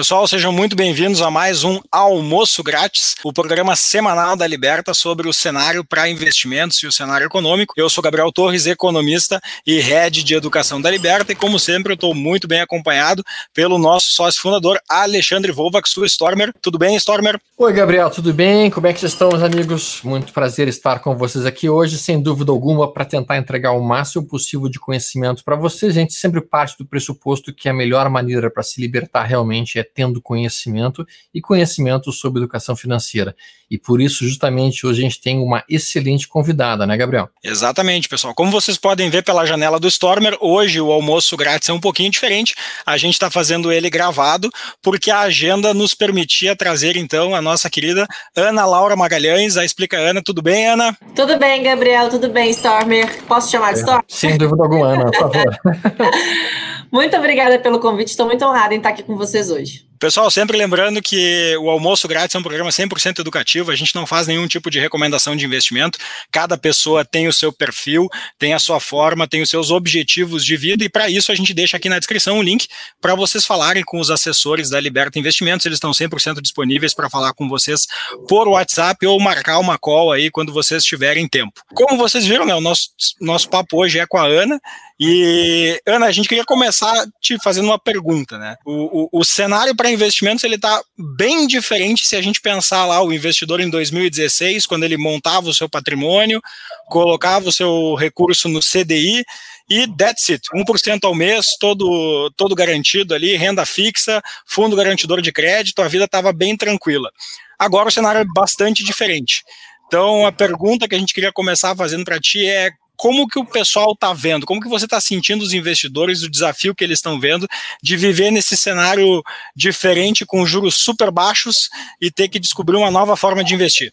[0.00, 5.28] Pessoal, sejam muito bem-vindos a mais um Almoço Grátis, o programa semanal da Liberta sobre
[5.28, 7.74] o cenário para investimentos e o cenário econômico.
[7.76, 11.96] Eu sou Gabriel Torres, economista e head de educação da Liberta, e como sempre, eu
[11.96, 16.50] estou muito bem acompanhado pelo nosso sócio fundador, Alexandre Volvac, sua Stormer.
[16.62, 17.38] Tudo bem, Stormer?
[17.58, 18.70] Oi, Gabriel, tudo bem?
[18.70, 20.00] Como é que vocês estão, meus amigos?
[20.02, 24.26] Muito prazer estar com vocês aqui hoje, sem dúvida alguma, para tentar entregar o máximo
[24.26, 25.94] possível de conhecimento para vocês.
[25.94, 29.89] A gente sempre parte do pressuposto que a melhor maneira para se libertar realmente é
[29.94, 33.34] tendo conhecimento e conhecimento sobre educação financeira.
[33.70, 37.28] E por isso, justamente, hoje a gente tem uma excelente convidada, né, Gabriel?
[37.42, 38.34] Exatamente, pessoal.
[38.34, 42.10] Como vocês podem ver pela janela do Stormer, hoje o almoço grátis é um pouquinho
[42.10, 42.52] diferente.
[42.84, 44.50] A gente está fazendo ele gravado,
[44.82, 49.56] porque a agenda nos permitia trazer, então, a nossa querida Ana Laura Magalhães.
[49.56, 50.20] A Explica Ana.
[50.20, 50.96] Tudo bem, Ana?
[51.14, 52.08] Tudo bem, Gabriel.
[52.08, 53.22] Tudo bem, Stormer.
[53.24, 54.04] Posso chamar de é, Stormer?
[54.08, 55.60] Sem dúvida alguma, Ana, por favor.
[56.92, 58.08] muito obrigada pelo convite.
[58.08, 59.90] Estou muito honrada em estar aqui com vocês hoje.
[60.00, 64.06] Pessoal, sempre lembrando que o Almoço Grátis é um programa 100% educativo, a gente não
[64.06, 65.98] faz nenhum tipo de recomendação de investimento,
[66.32, 70.56] cada pessoa tem o seu perfil, tem a sua forma, tem os seus objetivos de
[70.56, 72.66] vida, e para isso a gente deixa aqui na descrição um link
[72.98, 77.34] para vocês falarem com os assessores da Liberta Investimentos, eles estão 100% disponíveis para falar
[77.34, 77.86] com vocês
[78.26, 81.60] por WhatsApp ou marcar uma call aí quando vocês tiverem tempo.
[81.74, 82.88] Como vocês viram, né, o nosso,
[83.20, 84.58] nosso papo hoje é com a Ana,
[85.02, 88.54] e, Ana, a gente queria começar te fazendo uma pergunta, né?
[88.66, 90.78] O, o, o cenário para investimentos ele está
[91.16, 95.54] bem diferente se a gente pensar lá o investidor em 2016, quando ele montava o
[95.54, 96.42] seu patrimônio,
[96.90, 99.24] colocava o seu recurso no CDI
[99.70, 105.32] e that's it, 1% ao mês, todo, todo garantido ali, renda fixa, fundo garantidor de
[105.32, 107.10] crédito, a vida estava bem tranquila.
[107.58, 109.44] Agora o cenário é bastante diferente.
[109.86, 113.46] Então, a pergunta que a gente queria começar fazendo para ti é como que o
[113.46, 117.18] pessoal está vendo, como que você está sentindo os investidores, o desafio que eles estão
[117.18, 117.48] vendo
[117.82, 119.22] de viver nesse cenário
[119.56, 123.90] diferente, com juros super baixos e ter que descobrir uma nova forma de investir?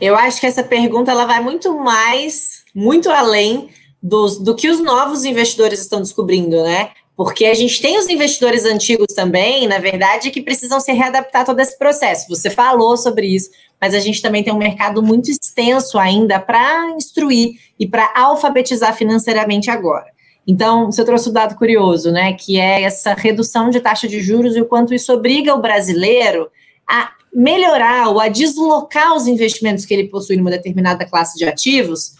[0.00, 3.70] Eu acho que essa pergunta ela vai muito mais, muito além
[4.02, 6.90] dos, do que os novos investidores estão descobrindo, né?
[7.18, 11.44] Porque a gente tem os investidores antigos também, na verdade, que precisam se readaptar a
[11.44, 12.28] todo esse processo.
[12.28, 16.90] Você falou sobre isso, mas a gente também tem um mercado muito extenso ainda para
[16.90, 20.06] instruir e para alfabetizar financeiramente agora.
[20.46, 22.34] Então, você trouxe um dado curioso, né?
[22.34, 26.48] Que é essa redução de taxa de juros e o quanto isso obriga o brasileiro
[26.88, 32.14] a melhorar ou a deslocar os investimentos que ele possui numa determinada classe de ativos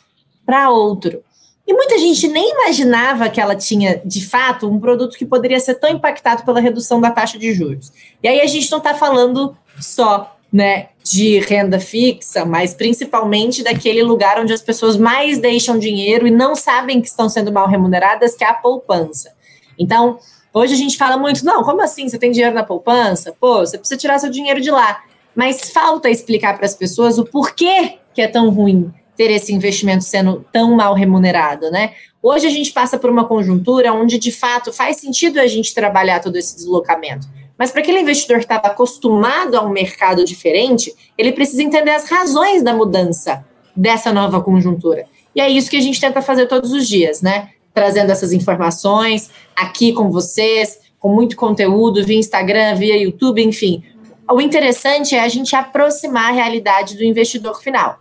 [0.45, 1.23] para outro.
[1.69, 5.75] E muita gente nem imaginava que ela tinha, de fato, um produto que poderia ser
[5.75, 7.93] tão impactado pela redução da taxa de juros.
[8.23, 14.03] E aí a gente não está falando só né, de renda fixa, mas principalmente daquele
[14.03, 18.35] lugar onde as pessoas mais deixam dinheiro e não sabem que estão sendo mal remuneradas,
[18.35, 19.31] que é a poupança.
[19.79, 20.19] Então,
[20.55, 22.09] hoje a gente fala muito, não, como assim?
[22.09, 23.37] Você tem dinheiro na poupança?
[23.39, 25.03] Pô, você precisa tirar seu dinheiro de lá.
[25.37, 30.05] Mas falta explicar para as pessoas o porquê que é tão ruim ter esse investimento
[30.05, 31.93] sendo tão mal remunerado, né?
[32.23, 36.21] Hoje a gente passa por uma conjuntura onde de fato faz sentido a gente trabalhar
[36.21, 37.27] todo esse deslocamento.
[37.59, 42.09] Mas para aquele investidor que estava acostumado a um mercado diferente, ele precisa entender as
[42.09, 45.05] razões da mudança dessa nova conjuntura.
[45.35, 47.51] E é isso que a gente tenta fazer todos os dias, né?
[47.75, 53.83] Trazendo essas informações aqui com vocês, com muito conteúdo via Instagram, via YouTube, enfim.
[54.31, 57.99] O interessante é a gente aproximar a realidade do investidor final.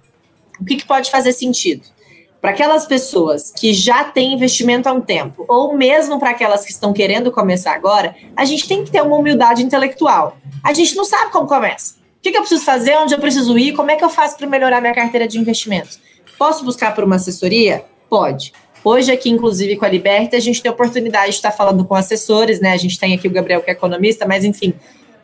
[0.59, 1.84] O que, que pode fazer sentido?
[2.41, 6.72] Para aquelas pessoas que já têm investimento há um tempo, ou mesmo para aquelas que
[6.72, 10.38] estão querendo começar agora, a gente tem que ter uma humildade intelectual.
[10.63, 11.96] A gente não sabe como começa.
[11.96, 12.96] O que, que eu preciso fazer?
[12.97, 13.73] Onde eu preciso ir?
[13.73, 16.00] Como é que eu faço para melhorar minha carteira de investimentos?
[16.38, 17.84] Posso buscar por uma assessoria?
[18.09, 18.53] Pode.
[18.84, 21.96] Hoje, aqui, inclusive, com a Liberta, a gente tem a oportunidade de estar falando com
[21.96, 22.72] assessores, né?
[22.72, 24.73] A gente tem aqui o Gabriel, que é economista, mas enfim,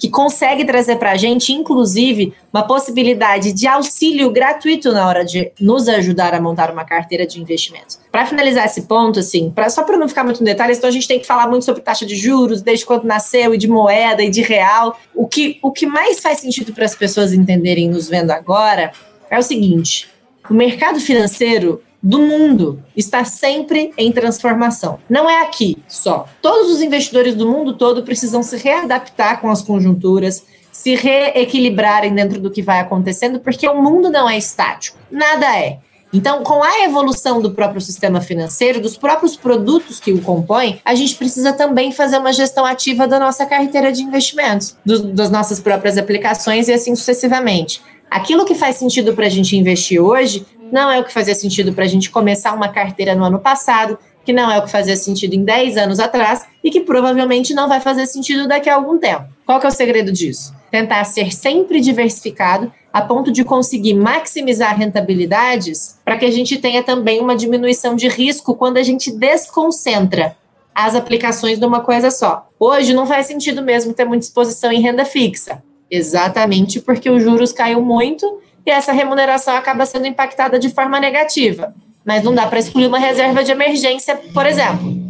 [0.04, 5.50] que consegue trazer para a gente, inclusive, uma possibilidade de auxílio gratuito na hora de
[5.58, 7.98] nos ajudar a montar uma carteira de investimentos.
[8.12, 10.92] Para finalizar esse ponto, assim, pra, só para não ficar muito em detalhes, então a
[10.92, 14.22] gente tem que falar muito sobre taxa de juros, desde quando nasceu, e de moeda,
[14.22, 15.00] e de real.
[15.16, 18.92] O que, o que mais faz sentido para as pessoas entenderem nos vendo agora
[19.30, 20.10] é o seguinte:
[20.50, 25.00] o mercado financeiro do mundo está sempre em transformação.
[25.10, 26.28] Não é aqui só.
[26.42, 32.42] Todos os investidores do mundo todo precisam se readaptar com as conjunturas, se reequilibrarem dentro
[32.42, 34.98] do que vai acontecendo, porque o mundo não é estático.
[35.10, 35.78] Nada é.
[36.12, 40.94] Então, com a evolução do próprio sistema financeiro, dos próprios produtos que o compõem, a
[40.94, 45.60] gente precisa também fazer uma gestão ativa da nossa carteira de investimentos, do, das nossas
[45.60, 47.82] próprias aplicações e assim sucessivamente.
[48.12, 51.72] Aquilo que faz sentido para a gente investir hoje não é o que fazia sentido
[51.72, 54.98] para a gente começar uma carteira no ano passado, que não é o que fazia
[54.98, 58.98] sentido em 10 anos atrás e que provavelmente não vai fazer sentido daqui a algum
[58.98, 59.26] tempo.
[59.46, 60.52] Qual que é o segredo disso?
[60.72, 66.82] Tentar ser sempre diversificado a ponto de conseguir maximizar rentabilidades para que a gente tenha
[66.82, 70.36] também uma diminuição de risco quando a gente desconcentra
[70.74, 72.50] as aplicações de uma coisa só.
[72.60, 75.62] Hoje não faz sentido mesmo ter muita exposição em renda fixa,
[75.92, 81.74] exatamente porque os juros caiu muito e essa remuneração acaba sendo impactada de forma negativa.
[82.06, 85.04] Mas não dá para excluir uma reserva de emergência, por exemplo.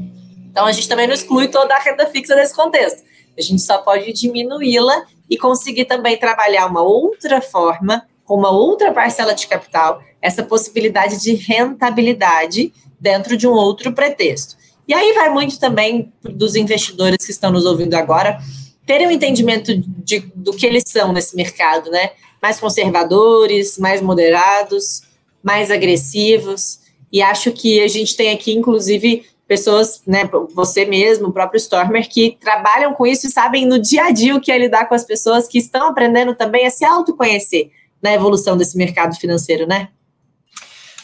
[0.50, 3.04] Então a gente também não exclui toda a renda fixa nesse contexto.
[3.38, 8.92] A gente só pode diminuí-la e conseguir também trabalhar uma outra forma, com uma outra
[8.92, 14.56] parcela de capital, essa possibilidade de rentabilidade dentro de um outro pretexto.
[14.88, 18.40] E aí vai muito também dos investidores que estão nos ouvindo agora
[18.86, 22.12] terem um entendimento de, do que eles são nesse mercado, né?
[22.44, 25.02] Mais conservadores, mais moderados,
[25.42, 26.80] mais agressivos.
[27.12, 32.10] E acho que a gente tem aqui, inclusive, pessoas, né, você mesmo, o próprio Stormer,
[32.10, 34.96] que trabalham com isso e sabem no dia a dia o que é lidar com
[34.96, 39.90] as pessoas que estão aprendendo também a se autoconhecer na evolução desse mercado financeiro, né?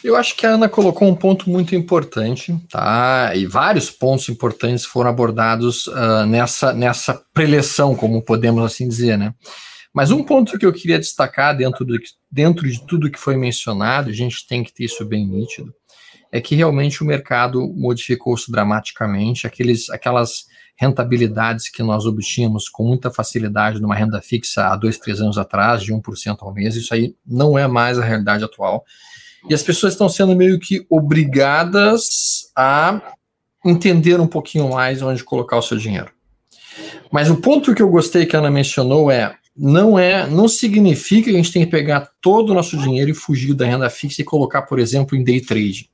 [0.02, 3.32] Eu acho que a Ana colocou um ponto muito importante, tá?
[3.34, 9.34] E vários pontos importantes foram abordados uh, nessa, nessa preleção, como podemos assim dizer, né?
[9.92, 11.98] Mas um ponto que eu queria destacar dentro, do,
[12.30, 15.74] dentro de tudo que foi mencionado, a gente tem que ter isso bem nítido,
[16.32, 20.44] é que realmente o mercado modificou-se dramaticamente, aqueles, aquelas
[20.76, 25.82] rentabilidades que nós obtínhamos com muita facilidade numa renda fixa há dois, três anos atrás,
[25.82, 28.84] de 1% ao mês, isso aí não é mais a realidade atual.
[29.48, 33.14] E as pessoas estão sendo meio que obrigadas a
[33.64, 36.12] entender um pouquinho mais onde colocar o seu dinheiro.
[37.10, 41.24] Mas o ponto que eu gostei que a Ana mencionou é não é, não significa
[41.24, 44.22] que a gente tem que pegar todo o nosso dinheiro e fugir da renda fixa
[44.22, 45.90] e colocar, por exemplo, em day trade,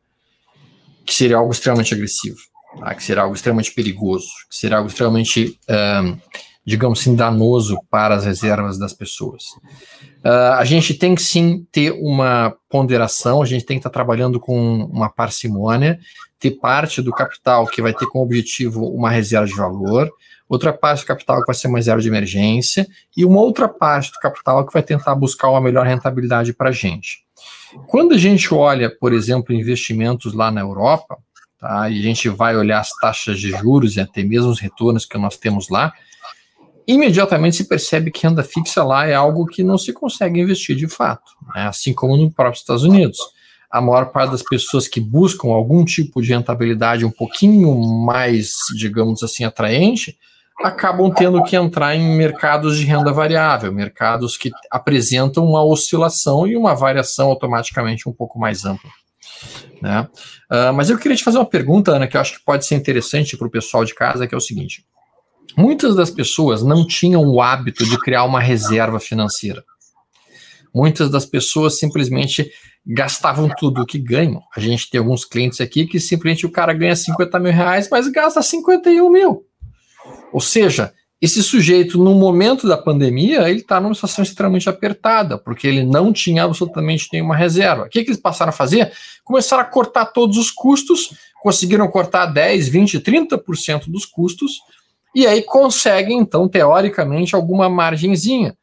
[1.05, 2.37] que seria algo extremamente agressivo,
[2.79, 2.95] tá?
[2.95, 6.17] que seria algo extremamente perigoso, que seria algo extremamente, um,
[6.65, 9.43] digamos assim, danoso para as reservas das pessoas.
[10.25, 14.39] Uh, a gente tem que sim ter uma ponderação, a gente tem que estar trabalhando
[14.39, 15.99] com uma parcimônia,
[16.39, 20.09] ter parte do capital que vai ter como objetivo uma reserva de valor,
[20.49, 24.13] outra parte do capital que vai ser uma reserva de emergência, e uma outra parte
[24.13, 27.25] do capital que vai tentar buscar uma melhor rentabilidade para a gente.
[27.87, 31.19] Quando a gente olha, por exemplo, investimentos lá na Europa,
[31.59, 35.05] tá, e a gente vai olhar as taxas de juros e até mesmo os retornos
[35.05, 35.93] que nós temos lá,
[36.87, 40.87] imediatamente se percebe que renda fixa lá é algo que não se consegue investir de
[40.87, 41.67] fato, né?
[41.67, 43.19] assim como no próprio Estados Unidos.
[43.69, 49.25] A maior parte das pessoas que buscam algum tipo de rentabilidade um pouquinho mais, digamos
[49.25, 50.17] assim, atraente,
[50.63, 56.57] acabam tendo que entrar em mercados de renda variável, mercados que apresentam uma oscilação e
[56.57, 58.91] uma variação automaticamente um pouco mais ampla.
[59.83, 60.09] Né?
[60.51, 62.75] Uh, mas eu queria te fazer uma pergunta, Ana, que eu acho que pode ser
[62.75, 64.85] interessante para o pessoal de casa, que é o seguinte:
[65.57, 69.65] Muitas das pessoas não tinham o hábito de criar uma reserva financeira.
[70.75, 72.51] Muitas das pessoas simplesmente
[72.87, 74.43] gastavam tudo o que ganham.
[74.55, 78.07] A gente tem alguns clientes aqui que simplesmente o cara ganha 50 mil reais, mas
[78.09, 79.46] gasta 51 mil.
[80.37, 85.67] Ou seja, esse sujeito, no momento da pandemia, ele está numa situação extremamente apertada, porque
[85.67, 87.85] ele não tinha absolutamente nenhuma reserva.
[87.85, 88.93] O que, que eles passaram a fazer?
[89.25, 94.61] Começaram a cortar todos os custos, conseguiram cortar 10, 20, 30% dos custos,
[95.15, 98.55] e aí consegue, então, teoricamente, alguma margenzinha.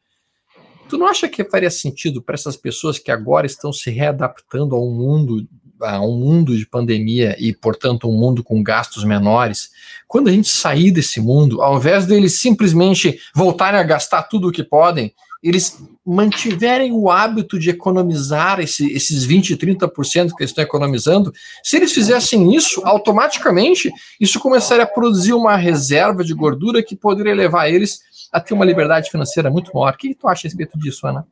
[0.88, 4.80] Tu não acha que faria sentido para essas pessoas que agora estão se readaptando a
[4.80, 5.44] um mundo
[5.80, 9.70] a um mundo de pandemia e, portanto, um mundo com gastos menores,
[10.06, 14.52] quando a gente sair desse mundo, ao invés deles simplesmente voltarem a gastar tudo o
[14.52, 15.12] que podem,
[15.42, 21.76] eles mantiverem o hábito de economizar esse, esses 20%, 30% que eles estão economizando, se
[21.76, 27.68] eles fizessem isso, automaticamente isso começaria a produzir uma reserva de gordura que poderia levar
[27.68, 28.00] eles
[28.32, 29.92] a ter uma liberdade financeira muito maior.
[29.92, 31.26] O que tu acha a respeito disso, Ana?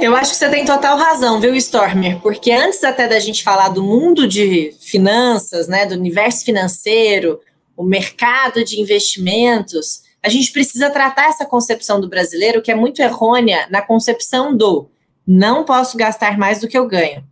[0.00, 2.20] Eu acho que você tem total razão, viu, Stormer?
[2.20, 7.40] Porque antes até da gente falar do mundo de finanças, né, do universo financeiro,
[7.76, 13.00] o mercado de investimentos, a gente precisa tratar essa concepção do brasileiro, que é muito
[13.00, 14.88] errônea, na concepção do
[15.26, 17.24] não posso gastar mais do que eu ganho.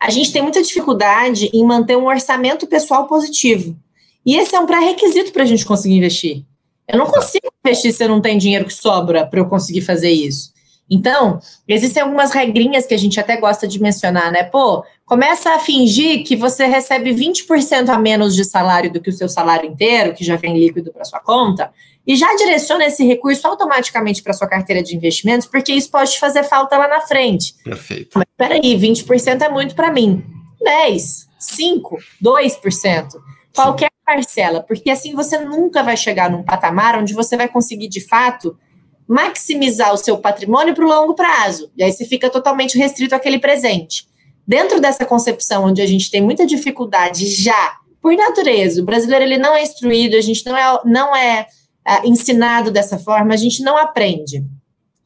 [0.00, 3.76] A gente tem muita dificuldade em manter um orçamento pessoal positivo.
[4.24, 6.44] E esse é um pré-requisito para a gente conseguir investir.
[6.88, 10.10] Eu não consigo investir se eu não tenho dinheiro que sobra para eu conseguir fazer
[10.10, 10.53] isso.
[10.90, 14.44] Então, existem algumas regrinhas que a gente até gosta de mencionar, né?
[14.44, 19.12] Pô, começa a fingir que você recebe 20% a menos de salário do que o
[19.12, 21.72] seu salário inteiro, que já vem líquido para sua conta,
[22.06, 26.20] e já direciona esse recurso automaticamente para sua carteira de investimentos, porque isso pode te
[26.20, 27.54] fazer falta lá na frente.
[27.64, 28.10] Perfeito.
[28.14, 30.22] Mas peraí, 20% é muito para mim.
[30.62, 31.80] 10, 5%,
[32.22, 33.08] 2%.
[33.54, 38.00] Qualquer parcela, porque assim você nunca vai chegar num patamar onde você vai conseguir, de
[38.00, 38.58] fato,
[39.06, 41.70] maximizar o seu patrimônio para o longo prazo.
[41.76, 44.06] E aí você fica totalmente restrito àquele presente.
[44.46, 49.38] Dentro dessa concepção onde a gente tem muita dificuldade já, por natureza, o brasileiro ele
[49.38, 51.46] não é instruído, a gente não é, não é,
[51.86, 54.44] é ensinado dessa forma, a gente não aprende.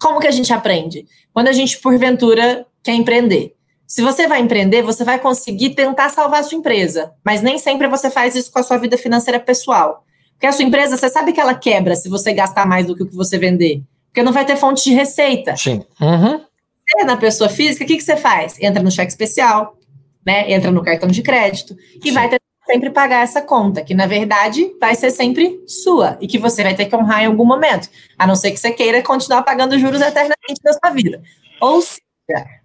[0.00, 1.06] Como que a gente aprende?
[1.32, 3.54] Quando a gente, porventura, quer empreender.
[3.86, 7.88] Se você vai empreender, você vai conseguir tentar salvar a sua empresa, mas nem sempre
[7.88, 10.04] você faz isso com a sua vida financeira pessoal.
[10.38, 13.02] Porque a sua empresa, você sabe que ela quebra se você gastar mais do que
[13.02, 13.82] o que você vender.
[14.06, 15.56] Porque não vai ter fonte de receita.
[15.56, 15.82] Sim.
[16.00, 16.40] Uhum.
[16.86, 18.56] Você, na pessoa física, o que, que você faz?
[18.60, 19.76] Entra no cheque especial,
[20.24, 20.50] né?
[20.52, 22.14] Entra no cartão de crédito e Sim.
[22.14, 26.38] vai ter sempre pagar essa conta, que na verdade vai ser sempre sua e que
[26.38, 29.42] você vai ter que honrar em algum momento, a não ser que você queira continuar
[29.42, 31.20] pagando juros eternamente na sua vida.
[31.60, 31.98] Ou seja,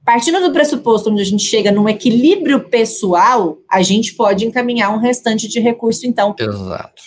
[0.05, 4.99] partindo do pressuposto onde a gente chega num equilíbrio pessoal, a gente pode encaminhar um
[4.99, 6.35] restante de recurso, então.
[6.37, 7.01] Exato.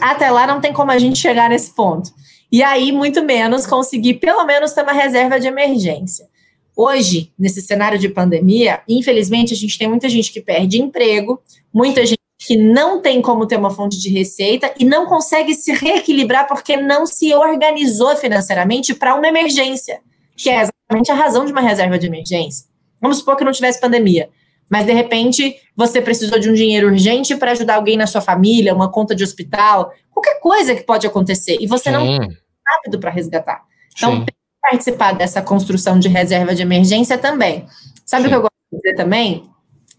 [0.00, 2.10] Até lá não tem como a gente chegar nesse ponto.
[2.50, 6.26] E aí, muito menos, conseguir pelo menos ter uma reserva de emergência.
[6.74, 11.42] Hoje, nesse cenário de pandemia, infelizmente, a gente tem muita gente que perde emprego,
[11.74, 15.72] muita gente que não tem como ter uma fonte de receita e não consegue se
[15.72, 20.00] reequilibrar porque não se organizou financeiramente para uma emergência,
[20.36, 22.66] que é a razão de uma reserva de emergência.
[23.00, 24.30] Vamos supor que não tivesse pandemia,
[24.70, 28.74] mas de repente você precisou de um dinheiro urgente para ajudar alguém na sua família,
[28.74, 31.96] uma conta de hospital, qualquer coisa que pode acontecer e você Sim.
[31.96, 33.62] não tem rápido para resgatar.
[33.96, 34.16] Então, Sim.
[34.18, 37.66] tem que participar dessa construção de reserva de emergência também.
[38.04, 38.26] Sabe Sim.
[38.26, 39.48] o que eu gosto de dizer também,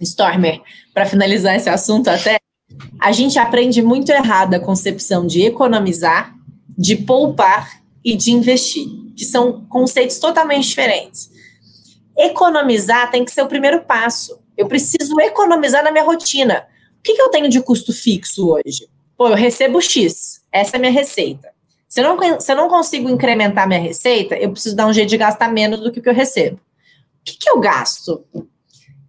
[0.01, 0.62] Stormer,
[0.93, 2.38] para finalizar esse assunto até?
[3.00, 6.34] A gente aprende muito errado a concepção de economizar,
[6.77, 11.29] de poupar e de investir que são conceitos totalmente diferentes.
[12.18, 14.39] Economizar tem que ser o primeiro passo.
[14.58, 16.68] Eu preciso economizar na minha rotina.
[17.00, 18.88] O que, que eu tenho de custo fixo hoje?
[19.18, 21.50] Pô, eu recebo X, essa é a minha receita.
[21.88, 25.10] Se eu, não, se eu não consigo incrementar minha receita, eu preciso dar um jeito
[25.10, 26.58] de gastar menos do que que eu recebo.
[26.58, 28.24] O que, que eu gasto?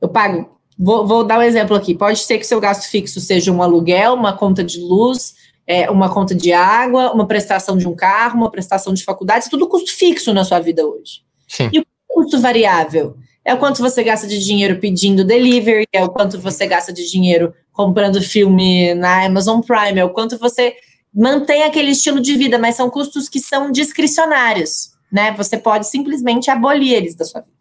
[0.00, 0.58] Eu pago.
[0.78, 1.94] Vou, vou dar um exemplo aqui.
[1.94, 5.34] Pode ser que seu gasto fixo seja um aluguel, uma conta de luz,
[5.70, 9.68] é, uma conta de água, uma prestação de um carro, uma prestação de faculdade, tudo
[9.68, 11.22] custo fixo na sua vida hoje.
[11.46, 11.70] Sim.
[11.72, 13.16] E o custo variável?
[13.44, 17.08] É o quanto você gasta de dinheiro pedindo delivery, é o quanto você gasta de
[17.08, 20.74] dinheiro comprando filme na Amazon Prime, é o quanto você
[21.14, 25.32] mantém aquele estilo de vida, mas são custos que são discricionários, né?
[25.36, 27.54] Você pode simplesmente abolir eles da sua vida.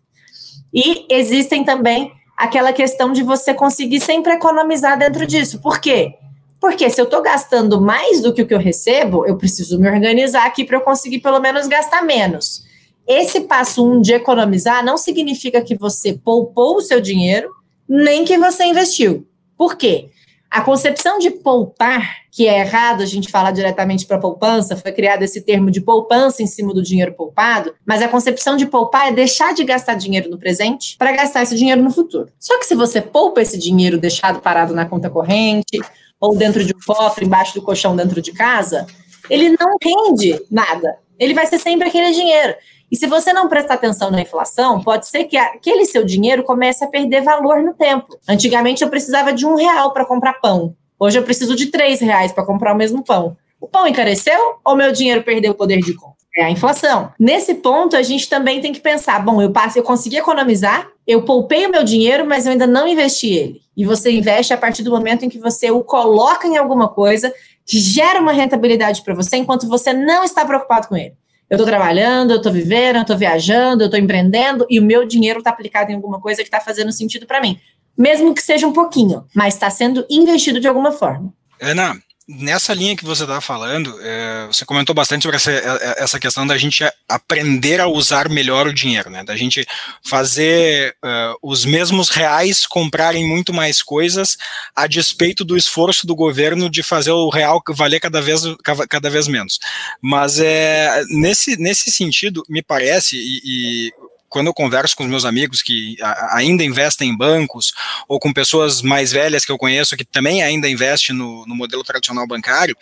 [0.74, 5.62] E existem também aquela questão de você conseguir sempre economizar dentro disso.
[5.62, 6.16] Por quê?
[6.60, 9.90] Porque se eu estou gastando mais do que o que eu recebo, eu preciso me
[9.90, 12.64] organizar aqui para eu conseguir pelo menos gastar menos.
[13.08, 17.50] Esse passo um de economizar não significa que você poupou o seu dinheiro,
[17.88, 19.26] nem que você investiu.
[19.58, 20.10] Por quê?
[20.52, 25.22] A concepção de poupar, que é errado a gente falar diretamente para poupança, foi criado
[25.22, 29.12] esse termo de poupança em cima do dinheiro poupado, mas a concepção de poupar é
[29.12, 32.30] deixar de gastar dinheiro no presente para gastar esse dinheiro no futuro.
[32.40, 35.80] Só que se você poupa esse dinheiro deixado parado na conta corrente,
[36.20, 38.86] ou dentro de um cofre, embaixo do colchão dentro de casa,
[39.30, 40.98] ele não rende nada.
[41.18, 42.56] Ele vai ser sempre aquele dinheiro.
[42.92, 46.84] E se você não prestar atenção na inflação, pode ser que aquele seu dinheiro comece
[46.84, 48.18] a perder valor no tempo.
[48.28, 50.76] Antigamente eu precisava de um real para comprar pão.
[51.00, 53.38] Hoje eu preciso de três reais para comprar o mesmo pão.
[53.60, 56.18] O pão encareceu ou meu dinheiro perdeu o poder de compra?
[56.38, 57.12] É a inflação.
[57.20, 61.24] Nesse ponto, a gente também tem que pensar: bom, eu passo, eu consegui economizar, eu
[61.24, 63.62] poupei o meu dinheiro, mas eu ainda não investi ele.
[63.76, 67.34] E você investe a partir do momento em que você o coloca em alguma coisa
[67.66, 71.14] que gera uma rentabilidade para você, enquanto você não está preocupado com ele.
[71.50, 75.06] Eu estou trabalhando, eu estou vivendo, eu estou viajando, eu estou empreendendo e o meu
[75.06, 77.60] dinheiro está aplicado em alguma coisa que está fazendo sentido para mim.
[77.98, 81.34] Mesmo que seja um pouquinho, mas está sendo investido de alguma forma.
[81.60, 81.96] Ana,
[82.30, 86.20] nessa linha que você estava falando, é, você comentou bastante sobre essa, é, é, essa,
[86.20, 89.24] questão da gente aprender a usar melhor o dinheiro, né?
[89.24, 89.66] Da gente
[90.06, 94.38] fazer uh, os mesmos reais comprarem muito mais coisas
[94.76, 98.42] a despeito do esforço do governo de fazer o real valer cada vez,
[98.88, 99.58] cada vez menos.
[100.00, 103.92] Mas é, nesse, nesse sentido, me parece, e, e
[104.30, 105.98] quando eu converso com os meus amigos que
[106.32, 107.74] ainda investem em bancos,
[108.08, 111.84] ou com pessoas mais velhas que eu conheço que também ainda investem no, no modelo
[111.84, 112.76] tradicional bancário,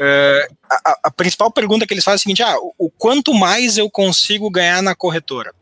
[0.00, 3.32] uh, a, a, principal pergunta que eles fazem é a seguinte: ah, o, o quanto
[3.32, 5.52] mais eu consigo ganhar na corretora?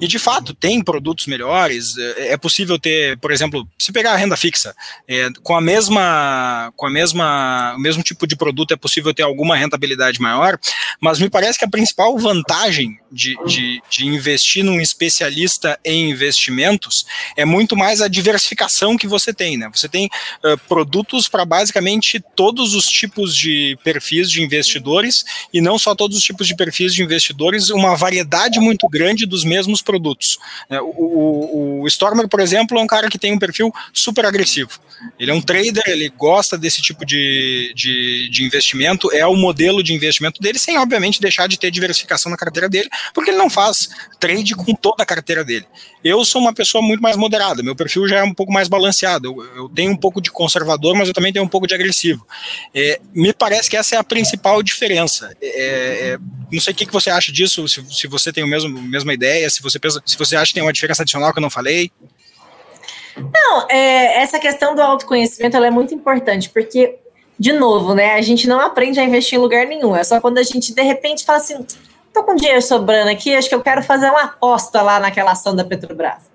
[0.00, 4.16] E de fato, tem produtos melhores, é, é possível ter, por exemplo, se pegar a
[4.16, 4.74] renda fixa,
[5.06, 9.22] é, com a mesma, com a mesma, o mesmo tipo de produto é possível ter
[9.22, 10.58] alguma rentabilidade maior,
[11.00, 17.04] mas me parece que a principal vantagem de, de, de investir num especialista em investimentos
[17.36, 19.70] é muito mais a diversificação que você tem, né?
[19.72, 25.78] Você tem uh, produtos para basicamente todos os tipos de perfis de investidores e não
[25.78, 30.38] só todos os tipos de perfis de investidores, uma variedade muito grande dos mesmos produtos.
[30.70, 34.24] É, o, o, o Stormer, por exemplo, é um cara que tem um perfil super
[34.24, 34.80] agressivo.
[35.18, 39.82] Ele é um trader, ele gosta desse tipo de, de, de investimento, é o modelo
[39.82, 43.50] de investimento dele, sem obviamente deixar de ter diversificação na carteira dele, porque ele não
[43.50, 45.66] faz trade com toda a carteira dele.
[46.04, 49.28] Eu sou uma pessoa muito mais moderada, meu perfil já é um pouco mais balanceado.
[49.28, 52.26] Eu, eu tenho um pouco de conservador, mas eu também tenho um pouco de agressivo.
[52.74, 55.34] É, me parece que essa é a principal diferença.
[55.40, 56.18] É, é,
[56.52, 59.48] não sei o que, que você acha disso, se, se você tem a mesma ideia,
[59.48, 61.90] se você, pensa, se você acha que tem uma diferença adicional que eu não falei.
[63.16, 66.96] Não, é, essa questão do autoconhecimento é muito importante, porque,
[67.38, 69.94] de novo, né, a gente não aprende a investir em lugar nenhum.
[69.94, 71.66] É só quando a gente, de repente, fala assim,
[72.12, 75.56] tô com dinheiro sobrando aqui, acho que eu quero fazer uma aposta lá naquela ação
[75.56, 76.30] da Petrobras.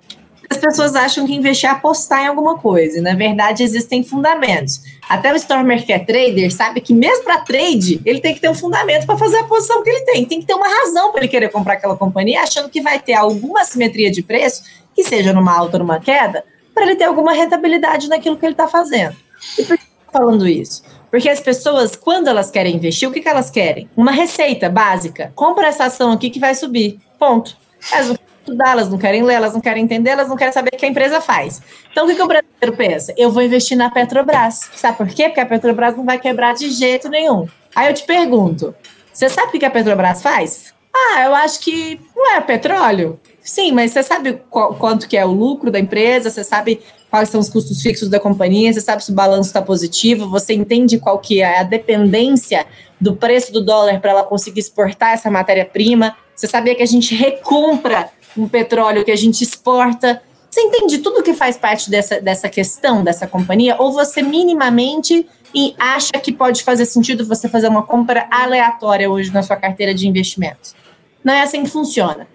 [0.49, 4.81] As pessoas acham que investir é apostar em alguma coisa, e na verdade existem fundamentos.
[5.07, 8.49] Até o Stormer que é trader sabe que mesmo para trade, ele tem que ter
[8.49, 10.25] um fundamento para fazer a posição que ele tem.
[10.25, 13.13] Tem que ter uma razão para ele querer comprar aquela companhia, achando que vai ter
[13.13, 14.63] alguma simetria de preço,
[14.95, 16.43] que seja numa alta ou numa queda,
[16.73, 19.15] para ele ter alguma rentabilidade naquilo que ele está fazendo.
[19.59, 20.81] E por que eu tô falando isso?
[21.09, 23.89] Porque as pessoas, quando elas querem investir, o que, que elas querem?
[23.95, 25.31] Uma receita básica.
[25.35, 26.99] Compra essa ação aqui que vai subir.
[27.17, 27.57] Ponto.
[27.91, 30.53] Elas não querem estudar, elas não querem ler, elas não querem entender, elas não querem
[30.53, 31.61] saber o que a empresa faz.
[31.91, 33.13] Então, o que, que o brasileiro pensa?
[33.17, 34.69] Eu vou investir na Petrobras.
[34.75, 35.25] Sabe por quê?
[35.25, 37.47] Porque a Petrobras não vai quebrar de jeito nenhum.
[37.75, 38.75] Aí eu te pergunto:
[39.13, 40.73] você sabe o que a Petrobras faz?
[40.93, 43.19] Ah, eu acho que não é petróleo.
[43.47, 47.29] Sim, mas você sabe qual, quanto que é o lucro da empresa, você sabe quais
[47.29, 50.99] são os custos fixos da companhia, você sabe se o balanço está positivo, você entende
[50.99, 52.65] qual que é a dependência
[52.99, 57.15] do preço do dólar para ela conseguir exportar essa matéria-prima, você sabia que a gente
[57.15, 62.49] recompra um petróleo que a gente exporta, você entende tudo que faz parte dessa, dessa
[62.49, 63.77] questão dessa companhia?
[63.79, 69.31] Ou você minimamente e acha que pode fazer sentido você fazer uma compra aleatória hoje
[69.31, 70.75] na sua carteira de investimentos?
[71.23, 72.27] Não é assim que funciona.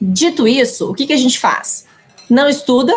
[0.00, 1.86] Dito isso, o que, que a gente faz?
[2.30, 2.94] Não estuda,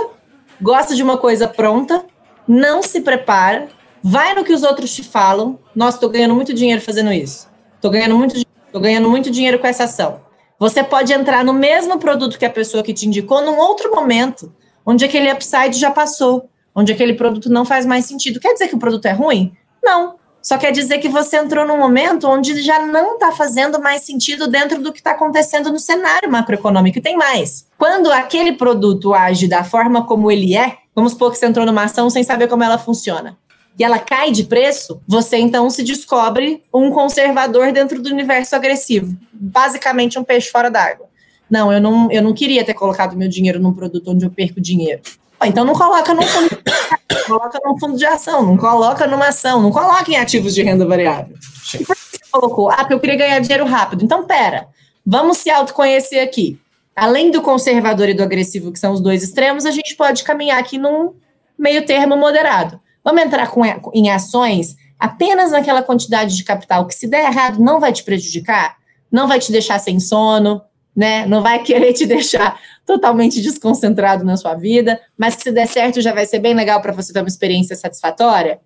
[0.61, 2.05] gosta de uma coisa pronta,
[2.47, 3.69] não se prepara,
[4.03, 5.59] vai no que os outros te falam.
[5.75, 7.49] Nossa, estou ganhando muito dinheiro fazendo isso.
[7.75, 8.39] Estou ganhando muito,
[8.71, 10.21] tô ganhando muito dinheiro com essa ação.
[10.59, 14.53] Você pode entrar no mesmo produto que a pessoa que te indicou num outro momento,
[14.85, 18.39] onde aquele upside já passou, onde aquele produto não faz mais sentido.
[18.39, 19.53] Quer dizer que o produto é ruim?
[19.83, 20.20] Não.
[20.41, 24.47] Só quer dizer que você entrou num momento onde já não está fazendo mais sentido
[24.47, 26.97] dentro do que está acontecendo no cenário macroeconômico.
[26.97, 27.67] E tem mais.
[27.77, 31.84] Quando aquele produto age da forma como ele é, vamos supor que você entrou numa
[31.84, 33.38] ação sem saber como ela funciona.
[33.77, 39.15] E ela cai de preço, você então se descobre um conservador dentro do universo agressivo.
[39.32, 41.08] Basicamente um peixe fora d'água.
[41.49, 44.60] Não, eu não, eu não queria ter colocado meu dinheiro num produto onde eu perco
[44.60, 45.01] dinheiro.
[45.43, 49.62] Então não coloca num fundo, de, coloca num fundo de ação, não coloca numa ação,
[49.62, 51.36] não coloca em ativos de renda variável.
[51.73, 52.69] E por que você colocou?
[52.69, 54.04] Ah, porque eu queria ganhar dinheiro rápido.
[54.04, 54.67] Então, pera,
[55.06, 56.60] vamos se autoconhecer aqui.
[56.95, 60.60] Além do conservador e do agressivo, que são os dois extremos, a gente pode caminhar
[60.60, 61.13] aqui num
[61.58, 62.80] meio termo moderado.
[63.04, 67.80] Vamos entrar com, em ações apenas naquela quantidade de capital que, se der errado, não
[67.80, 68.77] vai te prejudicar,
[69.12, 70.62] não vai te deixar sem sono,
[70.95, 71.25] né?
[71.25, 76.13] Não vai querer te deixar totalmente desconcentrado na sua vida, mas se der certo já
[76.13, 78.60] vai ser bem legal para você ter uma experiência satisfatória.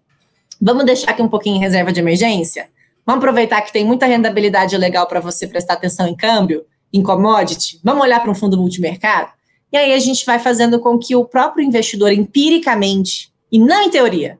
[0.61, 2.69] Vamos deixar aqui um pouquinho em reserva de emergência?
[3.05, 7.79] Vamos aproveitar que tem muita rentabilidade legal para você prestar atenção em câmbio, em commodity?
[7.83, 9.31] Vamos olhar para um fundo multimercado?
[9.71, 13.89] E aí a gente vai fazendo com que o próprio investidor, empiricamente, e não em
[13.89, 14.39] teoria,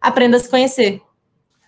[0.00, 1.00] aprenda a se conhecer.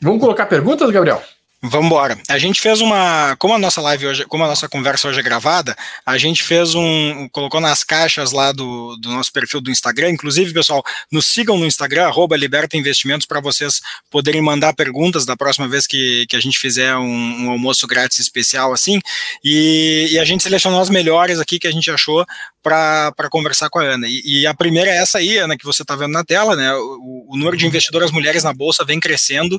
[0.00, 1.22] Vamos colocar perguntas, Gabriel?
[1.66, 2.18] Vamos embora.
[2.28, 5.22] A gente fez uma, como a nossa live hoje, como a nossa conversa hoje é
[5.22, 5.74] gravada,
[6.04, 10.10] a gente fez um, colocou nas caixas lá do, do nosso perfil do Instagram.
[10.10, 15.38] Inclusive, pessoal, nos sigam no Instagram arroba Liberta Investimentos para vocês poderem mandar perguntas da
[15.38, 19.00] próxima vez que, que a gente fizer um, um almoço grátis especial assim.
[19.42, 22.26] E, e, a gente selecionou as melhores aqui que a gente achou
[22.62, 24.06] para conversar com a Ana.
[24.06, 26.74] E, e, a primeira é essa aí, Ana, que você está vendo na tela, né?
[26.74, 29.58] O, o, número de investidoras mulheres na bolsa vem crescendo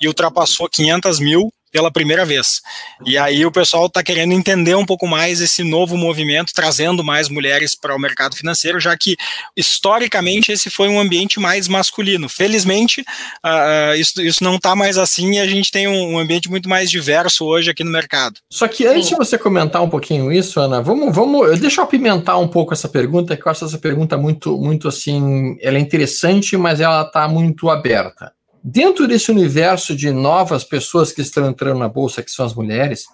[0.00, 2.62] e ultrapassou 500 mil surgiu pela primeira vez.
[3.04, 7.28] E aí o pessoal está querendo entender um pouco mais esse novo movimento, trazendo mais
[7.28, 9.16] mulheres para o mercado financeiro, já que
[9.56, 12.28] historicamente esse foi um ambiente mais masculino.
[12.28, 16.48] Felizmente, uh, isso, isso não está mais assim e a gente tem um, um, ambiente
[16.48, 18.36] muito mais diverso hoje aqui no mercado.
[18.48, 22.38] Só que antes de você comentar um pouquinho isso, Ana, vamos, vamos, deixa eu apimentar
[22.38, 26.56] um pouco essa pergunta, que eu acho essa pergunta muito, muito assim, ela é interessante,
[26.56, 28.32] mas ela está muito aberta.
[28.66, 33.04] Dentro desse universo de novas pessoas que estão entrando na bolsa, que são as mulheres,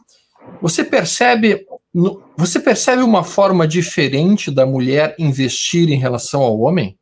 [0.63, 1.67] você percebe
[2.37, 6.97] você percebe uma forma diferente da mulher investir em relação ao homem?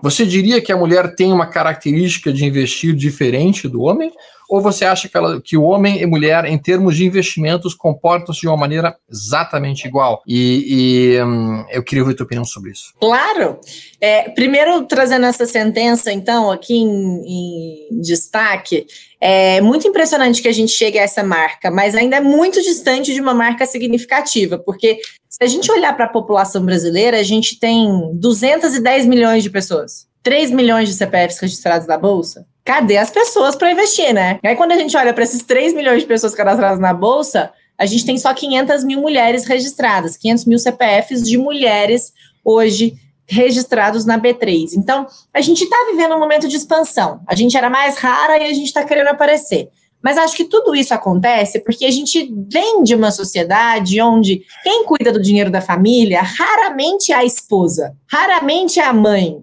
[0.00, 4.12] Você diria que a mulher tem uma característica de investir diferente do homem?
[4.48, 8.40] Ou você acha que, ela, que o homem e mulher, em termos de investimentos, comportam-se
[8.40, 10.22] de uma maneira exatamente igual?
[10.26, 12.94] E, e hum, eu queria ouvir a tua opinião sobre isso.
[12.98, 13.60] Claro.
[14.00, 18.86] É, primeiro, trazendo essa sentença, então, aqui em, em destaque,
[19.20, 23.12] é muito impressionante que a gente chegue a essa marca, mas ainda é muito distante
[23.12, 27.58] de uma marca significativa, porque se a gente olhar para a população brasileira, a gente
[27.58, 32.46] tem 210 milhões de pessoas, 3 milhões de CPFs registrados na Bolsa.
[32.68, 34.38] Cadê as pessoas para investir, né?
[34.42, 37.50] E aí, quando a gente olha para esses 3 milhões de pessoas cadastradas na Bolsa,
[37.78, 42.12] a gente tem só 500 mil mulheres registradas, 500 mil CPFs de mulheres
[42.44, 42.94] hoje
[43.26, 44.74] registrados na B3.
[44.76, 47.22] Então, a gente está vivendo um momento de expansão.
[47.26, 49.70] A gente era mais rara e a gente está querendo aparecer.
[50.02, 54.84] Mas acho que tudo isso acontece porque a gente vem de uma sociedade onde quem
[54.84, 59.42] cuida do dinheiro da família raramente é a esposa, raramente é a mãe,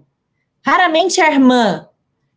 [0.64, 1.85] raramente é a irmã.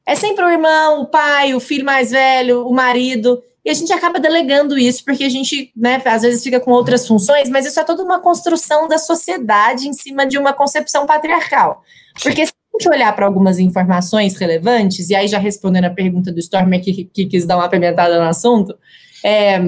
[0.10, 3.42] É sempre o irmão, o pai, o filho mais velho, o marido.
[3.64, 7.08] E a gente acaba delegando isso porque a gente, né, às vezes fica com outras
[7.08, 11.84] funções, mas isso é toda uma construção da sociedade em cima de uma concepção patriarcal.
[12.24, 12.46] Porque
[12.80, 17.04] gente olhar para algumas informações relevantes, e aí já respondendo a pergunta do Stormer que,
[17.04, 18.76] que quis dar uma apimentada no assunto,
[19.24, 19.60] é,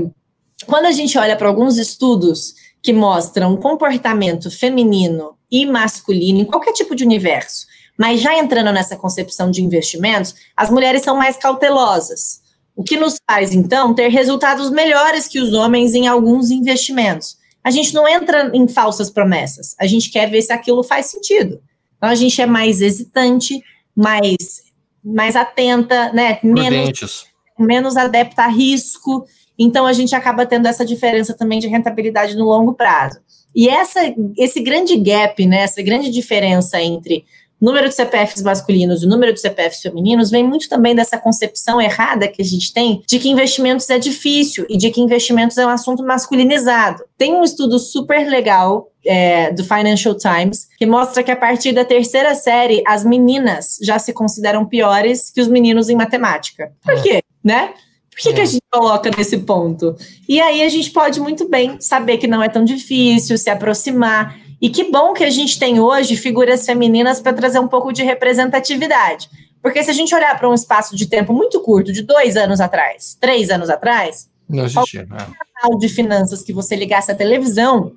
[0.65, 6.71] quando a gente olha para alguns estudos que mostram comportamento feminino e masculino em qualquer
[6.71, 12.41] tipo de universo, mas já entrando nessa concepção de investimentos, as mulheres são mais cautelosas,
[12.75, 17.37] o que nos faz, então, ter resultados melhores que os homens em alguns investimentos.
[17.63, 21.61] A gente não entra em falsas promessas, a gente quer ver se aquilo faz sentido.
[21.97, 23.61] Então a gente é mais hesitante,
[23.95, 24.63] mais,
[25.03, 26.39] mais atenta, né?
[26.41, 27.25] Menos,
[27.59, 29.25] menos adepta a risco.
[29.57, 33.19] Então a gente acaba tendo essa diferença também de rentabilidade no longo prazo.
[33.53, 33.99] E essa,
[34.37, 37.25] esse grande gap, né, essa grande diferença entre
[37.61, 42.27] número de CPFs masculinos e número de CPFs femininos vem muito também dessa concepção errada
[42.27, 45.69] que a gente tem de que investimentos é difícil e de que investimentos é um
[45.69, 47.03] assunto masculinizado.
[47.17, 51.85] Tem um estudo super legal é, do Financial Times que mostra que a partir da
[51.85, 56.71] terceira série as meninas já se consideram piores que os meninos em matemática.
[56.83, 57.01] Por é.
[57.01, 57.23] quê?
[57.43, 57.73] Né?
[58.09, 58.47] Por que, que a é.
[58.47, 59.95] gente coloca nesse ponto?
[60.27, 64.35] E aí a gente pode muito bem saber que não é tão difícil se aproximar
[64.61, 68.03] e que bom que a gente tem hoje figuras femininas para trazer um pouco de
[68.03, 69.27] representatividade.
[69.61, 72.61] Porque se a gente olhar para um espaço de tempo muito curto, de dois anos
[72.61, 75.27] atrás, três anos atrás, não existia, né?
[75.55, 77.93] canal de finanças que você ligasse à televisão,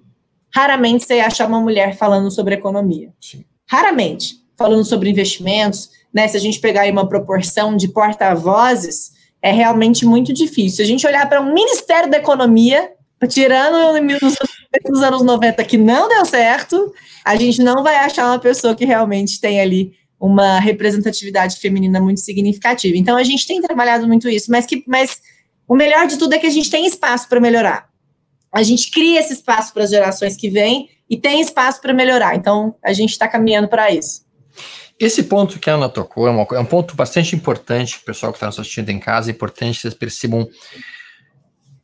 [0.55, 3.13] raramente você ia achar uma mulher falando sobre economia.
[3.21, 3.45] Sim.
[3.69, 4.43] Raramente.
[4.57, 6.29] Falando sobre investimentos, né?
[6.29, 9.11] Se a gente pegar aí uma proporção de porta-vozes,
[9.43, 10.77] é realmente muito difícil.
[10.77, 12.93] Se a gente olhar para um Ministério da Economia,
[13.29, 14.54] tirando nos anos
[15.25, 16.93] 90 que não deu certo,
[17.25, 22.21] a gente não vai achar uma pessoa que realmente tem ali uma representatividade feminina muito
[22.21, 22.97] significativa.
[22.97, 25.21] Então a gente tem trabalhado muito isso, mas que mas
[25.69, 27.89] o melhor de tudo é que a gente tem espaço para melhorar.
[28.53, 32.37] A gente cria esse espaço para as gerações que vêm e tem espaço para melhorar.
[32.37, 34.25] Então a gente está caminhando para isso.
[34.99, 38.37] Esse ponto que a Ana tocou é, uma, é um ponto bastante importante, pessoal que
[38.37, 40.49] está nos assistindo em casa, é importante que vocês percebam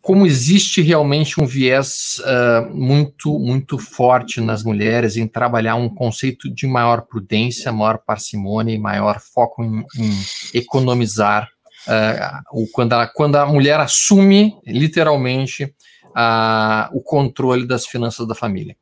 [0.03, 6.53] como existe realmente um viés uh, muito muito forte nas mulheres em trabalhar um conceito
[6.53, 10.11] de maior prudência, maior parcimônia e maior foco em, em
[10.55, 11.49] economizar
[11.87, 18.77] uh, quando, a, quando a mulher assume literalmente uh, o controle das finanças da família.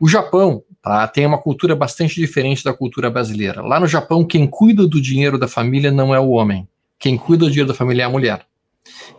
[0.00, 3.62] O Japão tá, tem uma cultura bastante diferente da cultura brasileira.
[3.62, 6.66] Lá no Japão, quem cuida do dinheiro da família não é o homem.
[6.98, 8.46] Quem cuida do dinheiro da família é a mulher.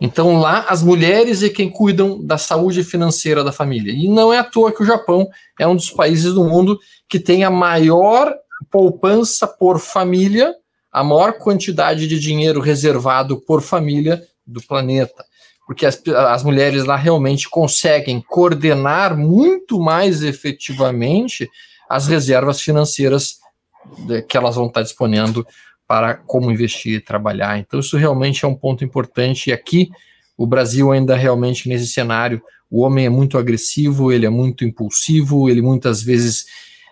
[0.00, 3.92] Então lá as mulheres é quem cuidam da saúde financeira da família.
[3.92, 7.18] E não é à toa que o Japão é um dos países do mundo que
[7.18, 8.34] tem a maior
[8.70, 10.54] poupança por família,
[10.92, 15.24] a maior quantidade de dinheiro reservado por família do planeta.
[15.66, 21.48] Porque as, as mulheres lá realmente conseguem coordenar muito mais efetivamente
[21.88, 23.38] as reservas financeiras
[24.28, 25.44] que elas vão estar disponível
[25.86, 27.58] para como investir e trabalhar.
[27.58, 29.50] Então, isso realmente é um ponto importante.
[29.50, 29.90] E aqui,
[30.36, 35.48] o Brasil ainda realmente nesse cenário, o homem é muito agressivo, ele é muito impulsivo,
[35.48, 36.44] ele muitas vezes.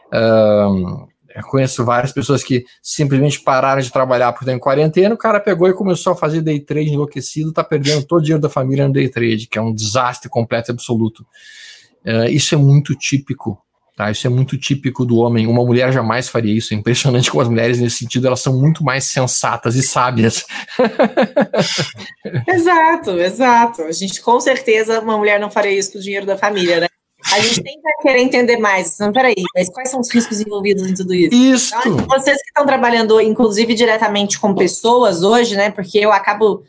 [0.06, 5.40] Uh, conheço várias pessoas que simplesmente pararam de trabalhar porque estão em quarentena, o cara
[5.40, 8.86] pegou e começou a fazer day trade enlouquecido, está perdendo todo o dinheiro da família
[8.86, 11.26] no day trade, que é um desastre completo e absoluto.
[12.06, 13.58] Uh, isso é muito típico
[13.96, 15.46] Tá, isso é muito típico do homem.
[15.46, 16.74] Uma mulher jamais faria isso.
[16.74, 20.44] É impressionante como as mulheres, nesse sentido, elas são muito mais sensatas e sábias.
[22.48, 23.82] exato, exato.
[23.82, 26.86] A gente, com certeza, uma mulher não faria isso com o dinheiro da família, né?
[27.32, 28.98] A gente que querer entender mais.
[28.98, 31.34] Não, peraí, mas quais são os riscos envolvidos em tudo isso?
[31.34, 31.74] Isso.
[31.78, 35.70] Então, vocês que estão trabalhando, inclusive, diretamente com pessoas hoje, né?
[35.70, 36.64] Porque eu acabo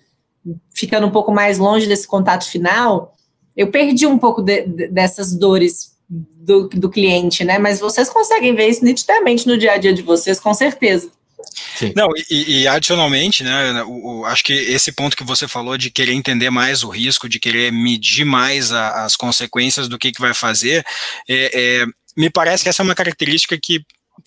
[0.72, 3.16] ficando um pouco mais longe desse contato final.
[3.58, 7.58] Eu perdi um pouco de, de, dessas dores do, do cliente, né?
[7.58, 11.10] Mas vocês conseguem ver isso nitidamente no dia a dia de vocês, com certeza.
[11.76, 11.94] Sim.
[11.96, 15.92] Não, e, e, adicionalmente, né, o, o, acho que esse ponto que você falou de
[15.92, 20.22] querer entender mais o risco, de querer medir mais a, as consequências do que, que
[20.22, 20.86] vai fazer,
[21.28, 23.82] é, é, me parece que essa é uma característica que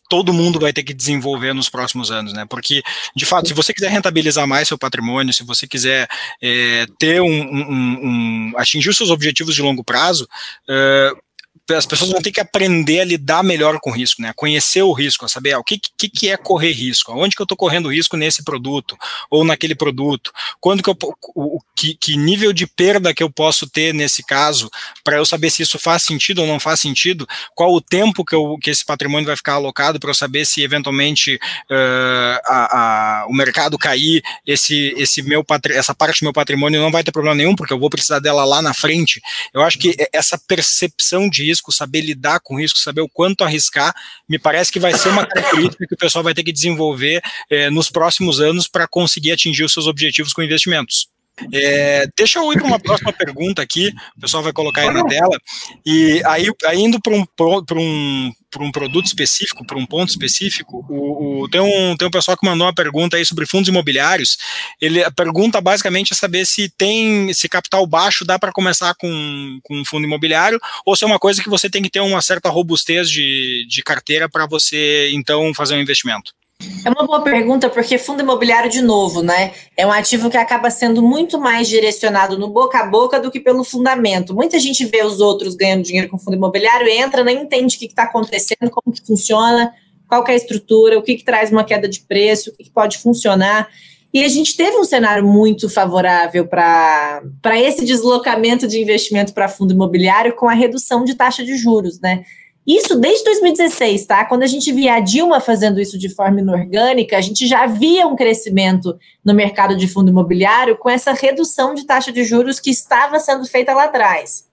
[0.08, 2.46] todo mundo vai ter que desenvolver nos próximos anos, né?
[2.48, 2.82] Porque,
[3.14, 6.08] de fato, se você quiser rentabilizar mais seu patrimônio, se você quiser
[6.42, 7.70] é, ter um, um,
[8.02, 11.27] um, atingir os seus objetivos de longo prazo, uh,
[11.76, 14.30] as pessoas vão ter que aprender a lidar melhor com o risco, né?
[14.30, 17.34] A conhecer o risco, a saber ah, o que, que, que, é correr risco, onde
[17.36, 18.96] que eu estou correndo risco nesse produto
[19.30, 20.96] ou naquele produto, quando que eu
[21.34, 24.70] o, que, que nível de perda que eu posso ter nesse caso,
[25.04, 28.34] para eu saber se isso faz sentido ou não faz sentido, qual o tempo que,
[28.34, 32.78] eu, que esse patrimônio vai ficar alocado para eu saber se eventualmente uh, a,
[33.22, 37.12] a, o mercado cair, esse, esse meu essa parte do meu patrimônio não vai ter
[37.12, 39.20] problema nenhum, porque eu vou precisar dela lá na frente.
[39.52, 43.44] Eu acho que essa percepção de risco risco, saber lidar com risco, saber o quanto
[43.44, 43.94] arriscar,
[44.28, 47.70] me parece que vai ser uma característica que o pessoal vai ter que desenvolver eh,
[47.70, 51.08] nos próximos anos para conseguir atingir os seus objetivos com investimentos.
[51.52, 55.04] É, deixa eu ir para uma próxima pergunta aqui, o pessoal vai colocar aí na
[55.04, 55.38] tela,
[55.84, 57.24] e aí, aí indo para um,
[57.72, 62.36] um, um produto específico, para um ponto específico, o, o, tem, um, tem um pessoal
[62.36, 64.36] que mandou uma pergunta aí sobre fundos imobiliários,
[64.80, 69.58] ele, a pergunta basicamente é saber se tem, se capital baixo dá para começar com,
[69.62, 72.22] com um fundo imobiliário, ou se é uma coisa que você tem que ter uma
[72.22, 76.37] certa robustez de, de carteira para você, então, fazer um investimento.
[76.84, 79.52] É uma boa pergunta, porque fundo imobiliário, de novo, né?
[79.76, 83.38] É um ativo que acaba sendo muito mais direcionado no boca a boca do que
[83.38, 84.34] pelo fundamento.
[84.34, 87.86] Muita gente vê os outros ganhando dinheiro com fundo imobiliário, entra, nem entende o que
[87.86, 89.72] está acontecendo, como que funciona,
[90.08, 92.64] qual que é a estrutura, o que, que traz uma queda de preço, o que,
[92.64, 93.68] que pode funcionar.
[94.12, 97.22] E a gente teve um cenário muito favorável para
[97.54, 102.24] esse deslocamento de investimento para fundo imobiliário com a redução de taxa de juros, né?
[102.68, 104.26] Isso desde 2016, tá?
[104.26, 108.06] Quando a gente via a Dilma fazendo isso de forma inorgânica, a gente já via
[108.06, 112.68] um crescimento no mercado de fundo imobiliário com essa redução de taxa de juros que
[112.68, 114.46] estava sendo feita lá atrás.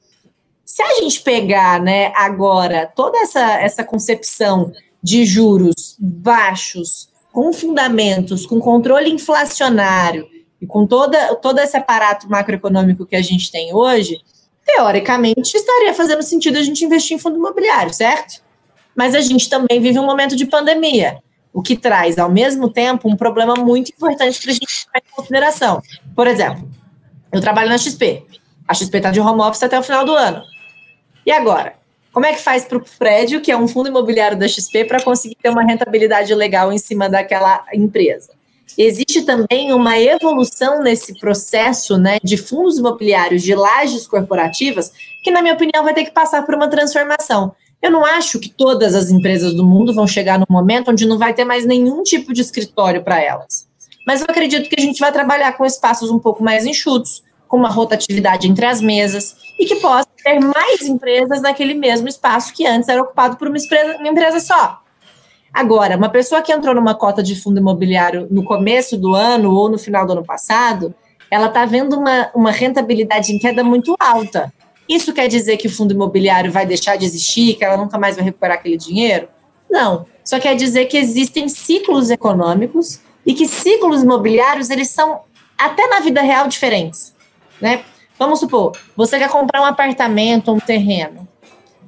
[0.63, 4.71] Se a gente pegar, né, agora toda essa, essa concepção
[5.03, 10.25] de juros baixos, com fundamentos, com controle inflacionário
[10.61, 14.21] e com toda, todo esse aparato macroeconômico que a gente tem hoje,
[14.65, 18.41] teoricamente estaria fazendo sentido a gente investir em fundo imobiliário, certo?
[18.95, 21.19] Mas a gente também vive um momento de pandemia,
[21.53, 25.15] o que traz, ao mesmo tempo, um problema muito importante para a gente ter em
[25.15, 25.81] consideração.
[26.15, 26.67] Por exemplo,
[27.31, 28.25] eu trabalho na XP.
[28.67, 30.41] A XP está de home office até o final do ano.
[31.25, 31.75] E agora?
[32.11, 35.03] Como é que faz para o prédio, que é um fundo imobiliário da XP, para
[35.03, 38.34] conseguir ter uma rentabilidade legal em cima daquela empresa?
[38.77, 44.91] Existe também uma evolução nesse processo né, de fundos imobiliários, de lajes corporativas,
[45.23, 47.55] que, na minha opinião, vai ter que passar por uma transformação.
[47.81, 51.17] Eu não acho que todas as empresas do mundo vão chegar num momento onde não
[51.17, 53.67] vai ter mais nenhum tipo de escritório para elas.
[54.05, 57.57] Mas eu acredito que a gente vai trabalhar com espaços um pouco mais enxutos, com
[57.57, 62.65] uma rotatividade entre as mesas, e que possa ter mais empresas naquele mesmo espaço que
[62.65, 64.81] antes era ocupado por uma empresa, uma empresa só.
[65.55, 69.69] Agora, uma pessoa que entrou numa cota de fundo imobiliário no começo do ano ou
[69.69, 70.93] no final do ano passado,
[71.31, 74.53] ela está vendo uma, uma rentabilidade em queda muito alta.
[74.87, 78.17] Isso quer dizer que o fundo imobiliário vai deixar de existir, que ela nunca mais
[78.17, 79.29] vai recuperar aquele dinheiro?
[79.71, 80.05] Não.
[80.25, 85.21] Só quer dizer que existem ciclos econômicos e que ciclos imobiliários eles são
[85.57, 87.15] até na vida real diferentes,
[87.61, 87.85] né?
[88.19, 91.25] Vamos supor, você quer comprar um apartamento, um terreno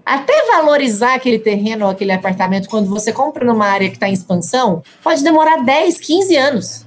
[0.07, 4.13] até valorizar aquele terreno ou aquele apartamento quando você compra numa área que está em
[4.13, 6.85] expansão, pode demorar 10, 15 anos.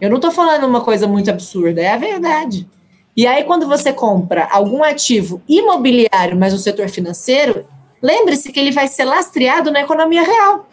[0.00, 2.68] Eu não estou falando uma coisa muito absurda, é a verdade.
[3.16, 7.66] E aí, quando você compra algum ativo imobiliário, mas no setor financeiro,
[8.00, 10.68] lembre-se que ele vai ser lastreado na economia real.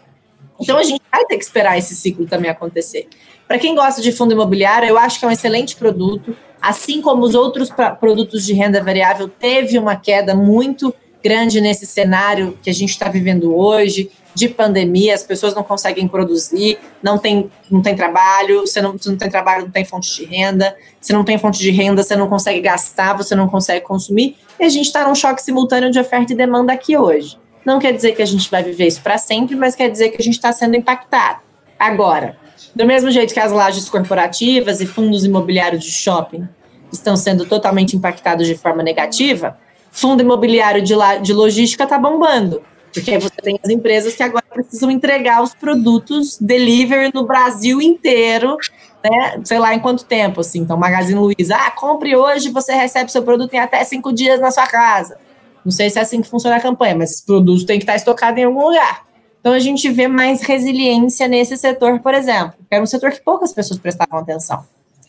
[0.59, 3.07] Então, a gente vai ter que esperar esse ciclo também acontecer.
[3.47, 6.35] Para quem gosta de fundo imobiliário, eu acho que é um excelente produto.
[6.61, 7.69] assim como os outros
[7.99, 13.07] produtos de renda variável, teve uma queda muito grande nesse cenário que a gente está
[13.07, 18.81] vivendo hoje, de pandemia, as pessoas não conseguem produzir, não tem, não tem trabalho, você
[18.81, 21.69] não, você não tem trabalho, não tem fonte de renda, você não tem fonte de
[21.71, 25.41] renda, você não consegue gastar, você não consegue consumir, e a gente está num choque
[25.41, 27.37] simultâneo de oferta e demanda aqui hoje.
[27.65, 30.21] Não quer dizer que a gente vai viver isso para sempre, mas quer dizer que
[30.21, 31.39] a gente está sendo impactado.
[31.79, 32.37] Agora,
[32.75, 36.47] do mesmo jeito que as lajes corporativas e fundos imobiliários de shopping
[36.91, 39.57] estão sendo totalmente impactados de forma negativa,
[39.93, 42.61] fundo imobiliário de, de logística está bombando.
[42.91, 48.57] Porque você tem as empresas que agora precisam entregar os produtos delivery no Brasil inteiro,
[49.03, 49.39] né?
[49.43, 50.59] Sei lá em quanto tempo, assim.
[50.59, 54.51] Então, Magazine Luiza, ah, compre hoje, você recebe seu produto em até cinco dias na
[54.51, 55.17] sua casa.
[55.63, 57.95] Não sei se é assim que funciona a campanha, mas esse produto tem que estar
[57.95, 59.05] estocado em algum lugar.
[59.39, 63.21] Então, a gente vê mais resiliência nesse setor, por exemplo, que era um setor que
[63.21, 64.63] poucas pessoas prestavam atenção.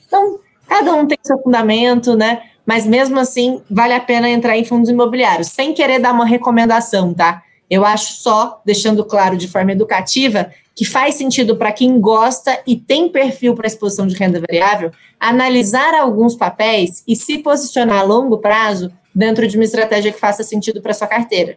[0.06, 2.42] Então, cada um tem seu fundamento, né?
[2.66, 7.12] Mas mesmo assim, vale a pena entrar em fundos imobiliários, sem querer dar uma recomendação,
[7.12, 7.42] tá?
[7.68, 12.76] Eu acho só, deixando claro de forma educativa, que faz sentido para quem gosta e
[12.76, 18.38] tem perfil para exposição de renda variável, analisar alguns papéis e se posicionar a longo
[18.38, 21.56] prazo dentro de uma estratégia que faça sentido para sua carteira.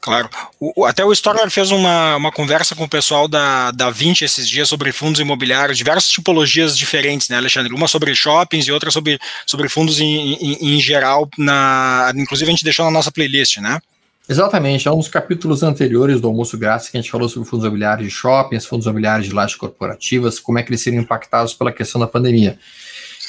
[0.00, 0.30] Claro.
[0.58, 4.48] O, até o Stoller fez uma, uma conversa com o pessoal da, da 20 esses
[4.48, 7.74] dias sobre fundos imobiliários, diversas tipologias diferentes, né, Alexandre?
[7.74, 12.54] Uma sobre shoppings e outra sobre, sobre fundos em, em, em geral, na, inclusive a
[12.54, 13.78] gente deixou na nossa playlist, né?
[14.26, 17.66] Exatamente, é um dos capítulos anteriores do Almoço Grátis que a gente falou sobre fundos
[17.66, 21.72] imobiliários de shoppings, fundos imobiliários de lajes corporativas, como é que eles seriam impactados pela
[21.72, 22.56] questão da pandemia.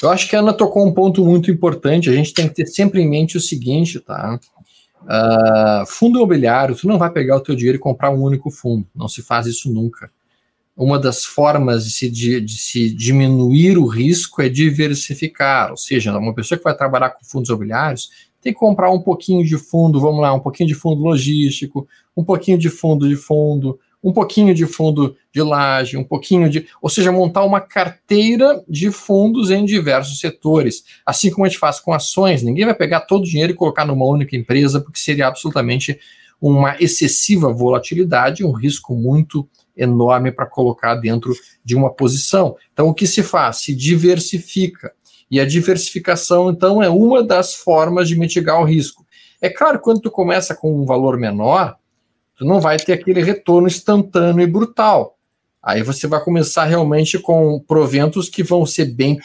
[0.02, 2.66] Eu acho que a Ana tocou um ponto muito importante, a gente tem que ter
[2.66, 4.38] sempre em mente o seguinte, tá?
[5.04, 8.86] Uh, fundo imobiliário, tu não vai pegar o teu dinheiro e comprar um único fundo,
[8.94, 10.10] não se faz isso nunca.
[10.76, 16.16] Uma das formas de se, de, de se diminuir o risco é diversificar, ou seja,
[16.16, 18.10] uma pessoa que vai trabalhar com fundos imobiliários
[18.40, 21.86] tem que comprar um pouquinho de fundo, vamos lá, um pouquinho de fundo logístico,
[22.16, 26.66] um pouquinho de fundo de fundo, um pouquinho de fundo de laje, um pouquinho de.
[26.80, 30.84] Ou seja, montar uma carteira de fundos em diversos setores.
[31.06, 33.84] Assim como a gente faz com ações, ninguém vai pegar todo o dinheiro e colocar
[33.84, 35.98] numa única empresa, porque seria absolutamente
[36.40, 41.32] uma excessiva volatilidade, um risco muito enorme para colocar dentro
[41.64, 42.56] de uma posição.
[42.72, 43.58] Então, o que se faz?
[43.58, 44.92] Se diversifica.
[45.30, 49.06] E a diversificação, então, é uma das formas de mitigar o risco.
[49.40, 51.76] É claro, quando tu começa com um valor menor,
[52.42, 55.16] tu não vai ter aquele retorno instantâneo e brutal.
[55.62, 59.20] Aí você vai começar realmente com proventos que vão ser bem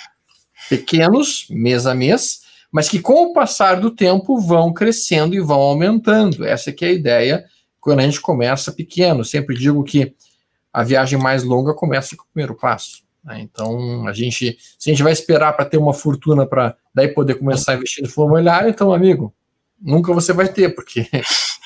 [0.70, 5.60] pequenos, mês a mês, mas que com o passar do tempo vão crescendo e vão
[5.60, 6.46] aumentando.
[6.46, 7.46] Essa que é a ideia
[7.80, 9.26] quando a gente começa pequeno.
[9.26, 10.14] Sempre digo que
[10.72, 13.02] a viagem mais longa começa com o primeiro passo.
[13.24, 13.40] Né?
[13.42, 17.36] Então, a gente, se a gente vai esperar para ter uma fortuna para daí poder
[17.36, 19.34] começar a investir no fundo imobiliário, então, amigo,
[19.82, 21.10] nunca você vai ter, porque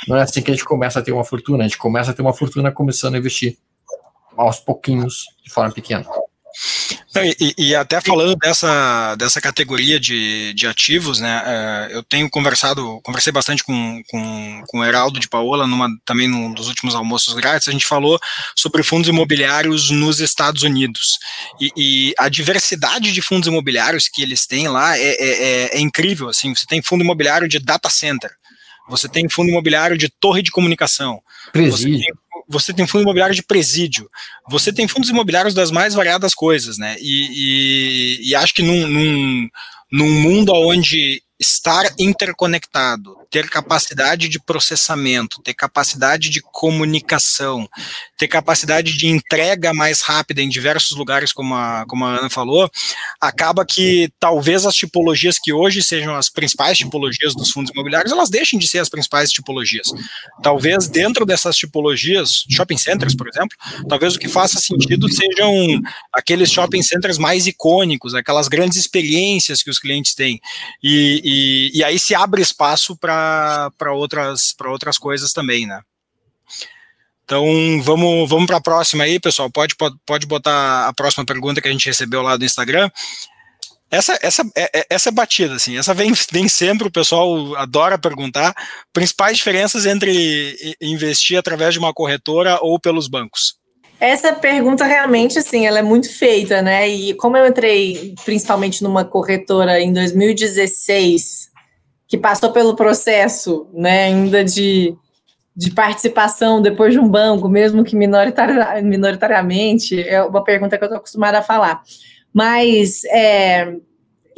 [0.08, 2.14] não é assim que a gente começa a ter uma fortuna, a gente começa a
[2.14, 3.58] ter uma fortuna começando a investir
[4.38, 6.06] aos pouquinhos, de forma pequena.
[7.40, 13.02] E, e, até falando dessa, dessa categoria de, de ativos, né, uh, eu tenho conversado,
[13.04, 17.34] conversei bastante com, com, com o Heraldo de Paola, numa, também num dos últimos almoços
[17.34, 18.18] grátis, a gente falou
[18.56, 21.20] sobre fundos imobiliários nos Estados Unidos,
[21.60, 25.80] e, e a diversidade de fundos imobiliários que eles têm lá é, é, é, é
[25.82, 28.32] incrível, assim, você tem fundo imobiliário de data center,
[28.92, 31.78] você tem fundo imobiliário de torre de comunicação, Presídio.
[31.78, 34.10] você tem você tem fundo imobiliário de presídio,
[34.50, 36.98] você tem fundos imobiliários das mais variadas coisas, né?
[37.00, 39.50] E, e, e acho que num, num,
[39.90, 47.68] num mundo onde estar interconectado, ter capacidade de processamento, ter capacidade de comunicação,
[48.16, 52.70] ter capacidade de entrega mais rápida em diversos lugares, como a, como a Ana falou,
[53.20, 58.30] acaba que talvez as tipologias que hoje sejam as principais tipologias dos fundos imobiliários, elas
[58.30, 59.88] deixem de ser as principais tipologias.
[60.44, 63.58] Talvez dentro dessas tipologias, shopping centers, por exemplo,
[63.90, 65.82] talvez o que faça sentido sejam
[66.14, 70.40] aqueles shopping centers mais icônicos, aquelas grandes experiências que os clientes têm.
[70.84, 75.82] E, e, e aí se abre espaço para outras, outras coisas também, né?
[77.24, 77.46] Então
[77.82, 79.50] vamos, vamos para a próxima aí, pessoal.
[79.50, 82.90] Pode, pode, pode botar a próxima pergunta que a gente recebeu lá do Instagram.
[83.90, 87.98] Essa, essa, é, é, essa é batida, assim, essa vem, vem sempre, o pessoal adora
[87.98, 88.54] perguntar.
[88.94, 93.61] Principais diferenças entre investir através de uma corretora ou pelos bancos?
[94.02, 96.90] Essa pergunta realmente, assim, ela é muito feita, né?
[96.90, 101.52] E como eu entrei principalmente numa corretora em 2016,
[102.08, 104.96] que passou pelo processo, né, ainda de,
[105.56, 110.88] de participação depois de um banco, mesmo que minoritari, minoritariamente, é uma pergunta que eu
[110.88, 111.84] estou acostumada a falar.
[112.34, 113.76] Mas, é,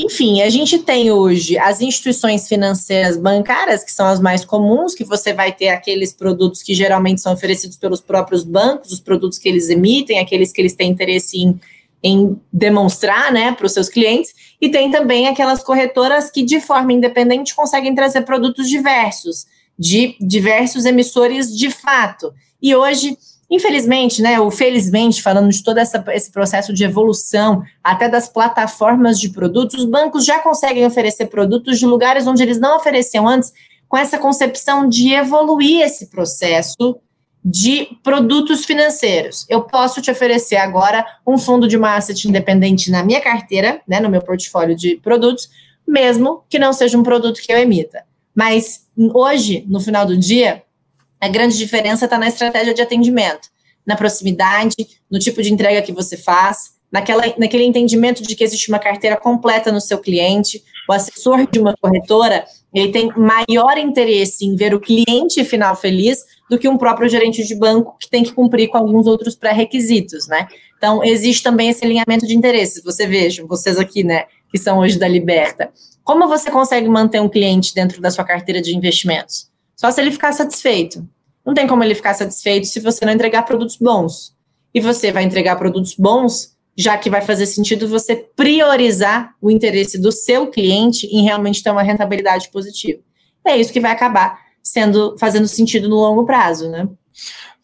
[0.03, 5.05] enfim, a gente tem hoje as instituições financeiras bancárias, que são as mais comuns, que
[5.05, 9.47] você vai ter aqueles produtos que geralmente são oferecidos pelos próprios bancos, os produtos que
[9.47, 11.59] eles emitem, aqueles que eles têm interesse em,
[12.03, 16.91] em demonstrar né, para os seus clientes, e tem também aquelas corretoras que, de forma
[16.91, 19.45] independente, conseguem trazer produtos diversos,
[19.79, 22.33] de diversos emissores de fato.
[22.61, 23.17] E hoje
[23.53, 29.19] Infelizmente, né, ou felizmente, falando de todo essa, esse processo de evolução, até das plataformas
[29.19, 33.53] de produtos, os bancos já conseguem oferecer produtos de lugares onde eles não ofereciam antes,
[33.87, 36.97] com essa concepção de evoluir esse processo
[37.45, 39.45] de produtos financeiros.
[39.47, 43.99] Eu posso te oferecer agora um fundo de uma asset independente na minha carteira, né,
[43.99, 45.47] no meu portfólio de produtos,
[45.87, 48.03] mesmo que não seja um produto que eu emita.
[48.33, 50.63] Mas hoje, no final do dia,
[51.24, 53.47] a grande diferença está na estratégia de atendimento,
[53.86, 54.76] na proximidade,
[55.09, 59.15] no tipo de entrega que você faz, naquela, naquele entendimento de que existe uma carteira
[59.15, 60.61] completa no seu cliente.
[60.89, 62.43] O assessor de uma corretora
[62.74, 67.45] ele tem maior interesse em ver o cliente final feliz do que um próprio gerente
[67.45, 70.47] de banco que tem que cumprir com alguns outros pré-requisitos, né?
[70.78, 72.84] Então, existe também esse alinhamento de interesses.
[72.84, 75.71] Você veja, vocês aqui, né, que são hoje da Liberta,
[76.03, 79.53] como você consegue manter um cliente dentro da sua carteira de investimentos?
[79.76, 81.07] Só se ele ficar satisfeito.
[81.45, 84.33] Não tem como ele ficar satisfeito se você não entregar produtos bons.
[84.73, 89.99] E você vai entregar produtos bons, já que vai fazer sentido você priorizar o interesse
[89.99, 93.01] do seu cliente em realmente ter uma rentabilidade positiva.
[93.45, 96.87] É isso que vai acabar sendo fazendo sentido no longo prazo, né?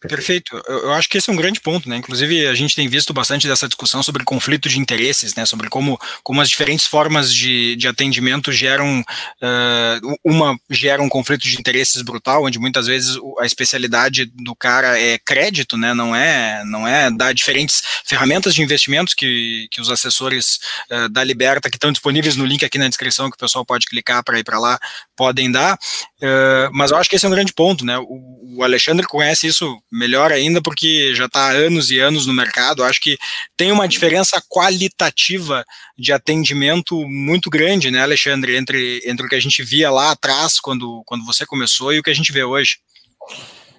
[0.08, 0.56] Perfeito.
[0.66, 1.96] Eu, eu, acho que esse é um grande ponto, né?
[1.96, 5.44] Inclusive, a gente tem visto bastante dessa discussão sobre conflito de interesses, né?
[5.44, 11.42] Sobre como, como as diferentes formas de, de atendimento geram uh, uma gera um conflito
[11.42, 15.92] de interesses brutal, onde muitas vezes a especialidade do cara é crédito, né?
[15.92, 21.22] Não é não é dar diferentes ferramentas de investimentos que, que os assessores uh, da
[21.22, 24.38] Liberta que estão disponíveis no link aqui na descrição que o pessoal pode clicar para
[24.38, 24.78] ir para lá
[25.14, 25.74] podem dar.
[25.74, 27.98] Uh, mas eu acho que esse é um grande ponto, né?
[27.98, 32.32] O, o Alexandre conhece isso melhor ainda porque já está há anos e anos no
[32.32, 32.84] mercado.
[32.84, 33.18] Acho que
[33.56, 35.64] tem uma diferença qualitativa
[35.98, 40.60] de atendimento muito grande, né, Alexandre, entre, entre o que a gente via lá atrás,
[40.60, 42.78] quando, quando você começou, e o que a gente vê hoje.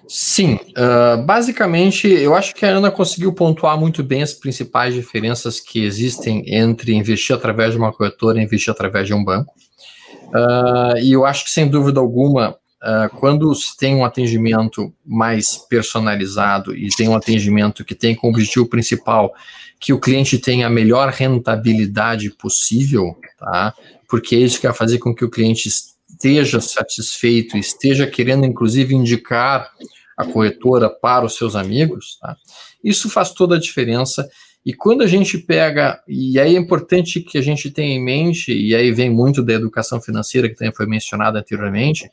[0.08, 5.60] Sim, uh, basicamente eu acho que a Ana conseguiu pontuar muito bem as principais diferenças
[5.60, 9.54] que existem entre investir através de uma corretora e investir através de um banco.
[10.28, 15.56] Uh, e eu acho que sem dúvida alguma Uh, quando se tem um atendimento mais
[15.56, 19.32] personalizado e tem um atendimento que tem como objetivo principal
[19.78, 23.72] que o cliente tenha a melhor rentabilidade possível, tá?
[24.08, 29.70] Porque isso que vai fazer com que o cliente esteja satisfeito, esteja querendo inclusive indicar
[30.16, 32.36] a corretora para os seus amigos, tá?
[32.82, 34.28] Isso faz toda a diferença.
[34.66, 38.52] E quando a gente pega, e aí é importante que a gente tenha em mente,
[38.52, 42.10] e aí vem muito da educação financeira que também foi mencionada anteriormente,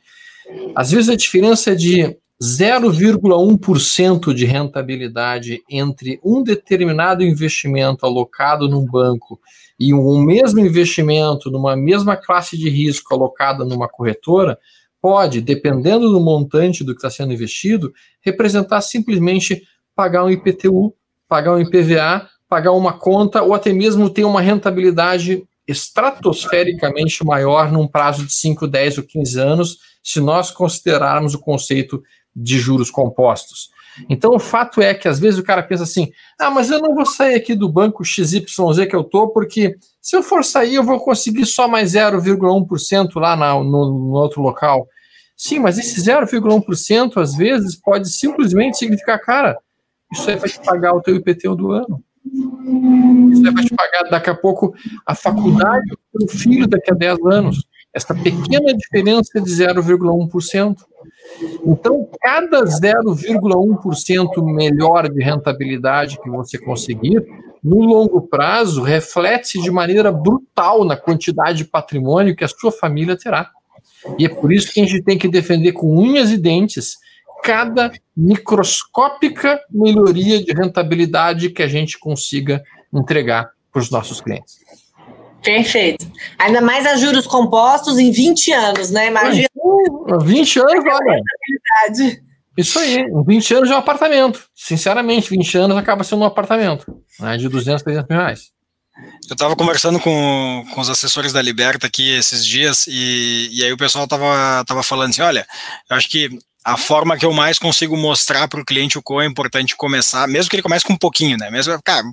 [0.74, 8.86] às vezes a diferença é de 0,1% de rentabilidade entre um determinado investimento alocado num
[8.86, 9.38] banco
[9.78, 14.58] e um mesmo investimento numa mesma classe de risco alocada numa corretora
[15.02, 19.62] pode, dependendo do montante do que está sendo investido, representar simplesmente
[19.94, 20.94] pagar um IPTU,
[21.28, 27.86] pagar um IPVA, pagar uma conta ou até mesmo ter uma rentabilidade estratosfericamente maior num
[27.86, 32.02] prazo de 5, 10 ou 15 anos se nós considerarmos o conceito
[32.34, 33.70] de juros compostos.
[34.08, 36.94] Então, o fato é que às vezes o cara pensa assim: ah, mas eu não
[36.94, 38.44] vou sair aqui do banco XYZ
[38.88, 43.36] que eu tô, porque se eu for sair, eu vou conseguir só mais 0,1% lá
[43.36, 44.86] na, no, no outro local.
[45.36, 49.56] Sim, mas esse 0,1% às vezes pode simplesmente significar, cara,
[50.12, 52.02] isso aí vai te pagar o teu IPTU do ano.
[53.32, 54.74] Isso aí vai te pagar daqui a pouco
[55.06, 60.76] a faculdade do filho daqui a 10 anos essa pequena diferença de 0,1%.
[61.64, 67.24] Então, cada 0,1% melhor de rentabilidade que você conseguir,
[67.62, 73.16] no longo prazo, reflete-se de maneira brutal na quantidade de patrimônio que a sua família
[73.16, 73.50] terá.
[74.18, 76.96] E é por isso que a gente tem que defender com unhas e dentes
[77.42, 82.62] cada microscópica melhoria de rentabilidade que a gente consiga
[82.92, 84.58] entregar para os nossos clientes.
[85.42, 86.06] Perfeito.
[86.38, 89.08] Ainda mais a juros compostos em 20 anos, né?
[89.08, 89.48] Imagina.
[90.22, 91.22] 20 anos, olha.
[92.56, 94.44] Isso aí, 20 anos de um apartamento.
[94.54, 96.84] Sinceramente, 20 anos acaba sendo um apartamento
[97.18, 98.50] né, de 200, 300 mil reais.
[99.30, 103.72] Eu estava conversando com, com os assessores da Liberta aqui esses dias e, e aí
[103.72, 105.46] o pessoal estava tava falando assim, olha,
[105.88, 106.28] eu acho que
[106.64, 110.28] a forma que eu mais consigo mostrar para o cliente o quão é importante começar,
[110.28, 111.50] mesmo que ele comece com um pouquinho, né?
[111.50, 112.04] Mesmo, cara,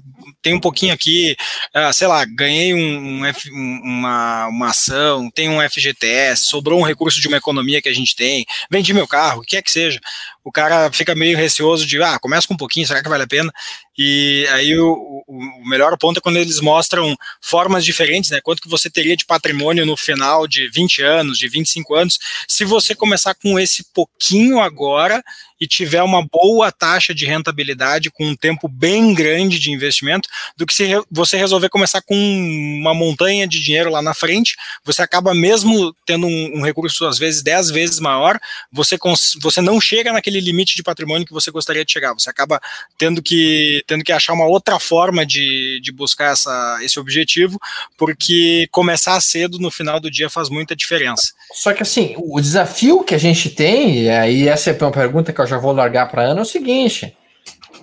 [0.42, 1.36] tem um pouquinho aqui,
[1.76, 7.20] uh, sei lá, ganhei um, um, uma, uma ação, tem um FGTS, sobrou um recurso
[7.20, 10.00] de uma economia que a gente tem, vendi meu carro, o que quer que seja.
[10.48, 13.28] O cara fica meio receoso de, ah, começa com um pouquinho, será que vale a
[13.28, 13.52] pena?
[13.98, 18.40] E aí o, o, melhor ponto é quando eles mostram formas diferentes, né?
[18.42, 22.18] Quanto que você teria de patrimônio no final de 20 anos, de 25 anos,
[22.48, 25.22] se você começar com esse pouquinho agora
[25.60, 30.66] e tiver uma boa taxa de rentabilidade com um tempo bem grande de investimento, do
[30.66, 35.34] que se você resolver começar com uma montanha de dinheiro lá na frente, você acaba
[35.34, 38.40] mesmo tendo um, um recurso às vezes 10 vezes maior,
[38.72, 38.98] você,
[39.42, 42.60] você não chega naquele limite de patrimônio que você gostaria de chegar, você acaba
[42.98, 47.60] tendo que, tendo que achar uma outra forma de, de buscar essa, esse objetivo,
[47.98, 51.34] porque começar cedo no final do dia faz muita diferença.
[51.54, 55.34] Só que assim, o desafio que a gente tem, e aí essa é uma pergunta
[55.34, 57.18] que eu já vou largar para Ana, é o seguinte: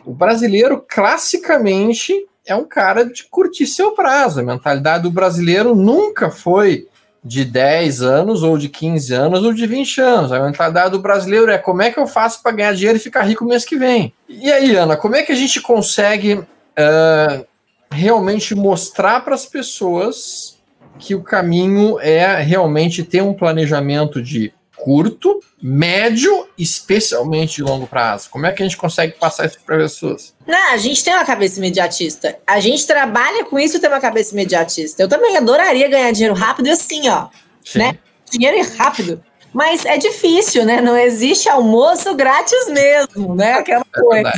[0.05, 2.15] o brasileiro classicamente
[2.47, 4.41] é um cara de curtir seu prazo.
[4.41, 6.87] A mentalidade do brasileiro nunca foi
[7.25, 10.31] de 10 anos, ou de 15 anos, ou de 20 anos.
[10.31, 13.23] A mentalidade do brasileiro é como é que eu faço para ganhar dinheiro e ficar
[13.23, 14.12] rico mês que vem.
[14.29, 17.47] E aí, Ana, como é que a gente consegue uh,
[17.91, 20.59] realmente mostrar para as pessoas
[20.99, 24.53] que o caminho é realmente ter um planejamento de
[24.85, 28.28] curto, médio, especialmente de longo prazo?
[28.28, 30.35] Como é que a gente consegue passar isso para as pessoas?
[30.47, 32.39] Não, a gente tem uma cabeça imediatista.
[32.47, 35.03] A gente trabalha com isso tem uma cabeça imediatista.
[35.03, 37.28] Eu também adoraria ganhar dinheiro rápido e assim, ó.
[37.64, 37.78] Sim.
[37.78, 37.99] Né?
[38.30, 39.24] Dinheiro rápido.
[39.55, 40.82] Mas é difícil, né?
[40.82, 43.55] Não existe almoço grátis mesmo, né?
[43.55, 44.32] Aquela é coisa.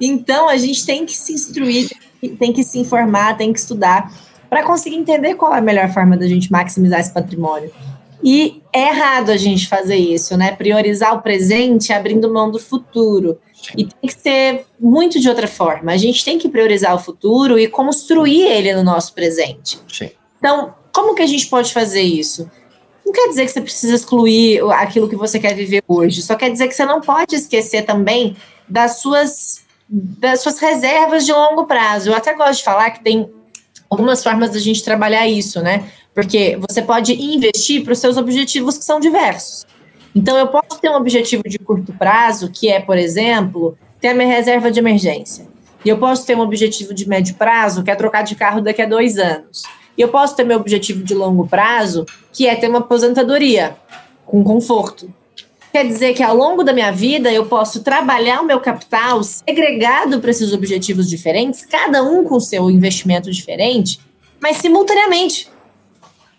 [0.00, 1.88] Então a gente tem que se instruir,
[2.40, 4.12] tem que se informar, tem que estudar
[4.50, 7.70] para conseguir entender qual é a melhor forma da gente maximizar esse patrimônio.
[8.24, 10.50] E é errado a gente fazer isso, né?
[10.50, 13.38] Priorizar o presente abrindo mão do futuro.
[13.76, 15.92] E tem que ser muito de outra forma.
[15.92, 19.78] A gente tem que priorizar o futuro e construir ele no nosso presente.
[19.88, 20.10] Sim.
[20.38, 22.50] Então, como que a gente pode fazer isso?
[23.06, 26.50] Não quer dizer que você precisa excluir aquilo que você quer viver hoje, só quer
[26.50, 28.36] dizer que você não pode esquecer também
[28.68, 32.10] das suas, das suas reservas de longo prazo.
[32.10, 33.30] Eu até gosto de falar que tem
[33.88, 35.88] algumas formas da gente trabalhar isso, né?
[36.14, 39.66] Porque você pode investir para os seus objetivos que são diversos.
[40.14, 44.14] Então, eu posso ter um objetivo de curto prazo, que é, por exemplo, ter a
[44.14, 45.46] minha reserva de emergência.
[45.84, 48.80] E eu posso ter um objetivo de médio prazo, que é trocar de carro daqui
[48.80, 49.64] a dois anos.
[49.98, 53.76] E eu posso ter meu objetivo de longo prazo, que é ter uma aposentadoria
[54.24, 55.12] com conforto.
[55.72, 60.20] Quer dizer que ao longo da minha vida eu posso trabalhar o meu capital segregado
[60.20, 63.98] para esses objetivos diferentes, cada um com seu investimento diferente,
[64.40, 65.48] mas simultaneamente.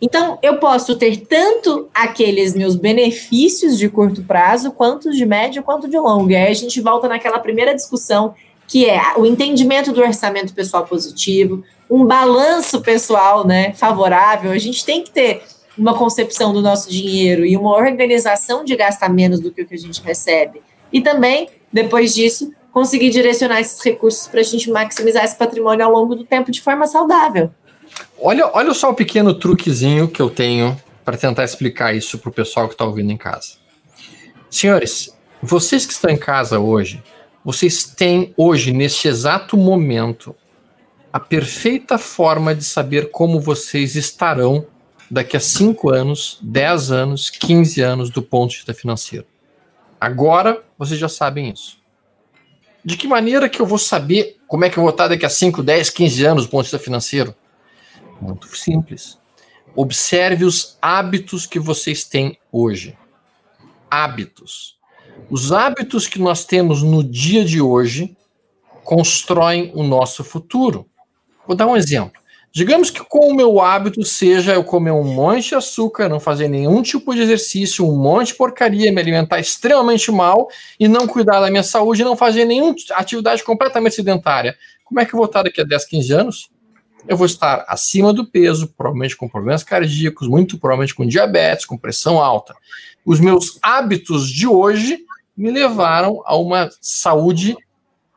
[0.05, 5.89] Então, eu posso ter tanto aqueles meus benefícios de curto prazo, quanto de médio, quanto
[5.89, 6.29] de longo.
[6.29, 8.35] E aí a gente volta naquela primeira discussão,
[8.67, 14.51] que é o entendimento do orçamento pessoal positivo, um balanço pessoal né, favorável.
[14.51, 15.41] A gente tem que ter
[15.75, 19.73] uma concepção do nosso dinheiro e uma organização de gastar menos do que o que
[19.73, 20.61] a gente recebe.
[20.93, 25.91] E também, depois disso, conseguir direcionar esses recursos para a gente maximizar esse patrimônio ao
[25.91, 27.49] longo do tempo de forma saudável.
[28.19, 32.33] Olha, olha só o pequeno truquezinho que eu tenho para tentar explicar isso para o
[32.33, 33.53] pessoal que está ouvindo em casa.
[34.49, 37.03] Senhores, vocês que estão em casa hoje,
[37.43, 40.35] vocês têm hoje, neste exato momento,
[41.13, 44.65] a perfeita forma de saber como vocês estarão
[45.09, 49.25] daqui a 5 anos, 10 anos, 15 anos do ponto de vista financeiro.
[50.01, 51.77] Agora vocês já sabem isso.
[52.83, 55.29] De que maneira que eu vou saber como é que eu vou estar daqui a
[55.29, 57.33] 5, 10, 15 anos do ponto de vista financeiro?
[58.21, 59.17] Muito simples.
[59.75, 62.97] Observe os hábitos que vocês têm hoje.
[63.89, 64.77] Hábitos.
[65.29, 68.15] Os hábitos que nós temos no dia de hoje
[68.83, 70.87] constroem o nosso futuro.
[71.47, 72.21] Vou dar um exemplo.
[72.55, 76.47] Digamos que com o meu hábito seja eu comer um monte de açúcar, não fazer
[76.47, 80.47] nenhum tipo de exercício, um monte de porcaria, me alimentar extremamente mal
[80.79, 84.55] e não cuidar da minha saúde, não fazer nenhuma atividade completamente sedentária.
[84.85, 86.49] Como é que eu vou estar daqui a 10, 15 anos?
[87.07, 91.77] Eu vou estar acima do peso, provavelmente com problemas cardíacos, muito provavelmente com diabetes, com
[91.77, 92.55] pressão alta.
[93.05, 94.99] Os meus hábitos de hoje
[95.37, 97.55] me levaram a uma saúde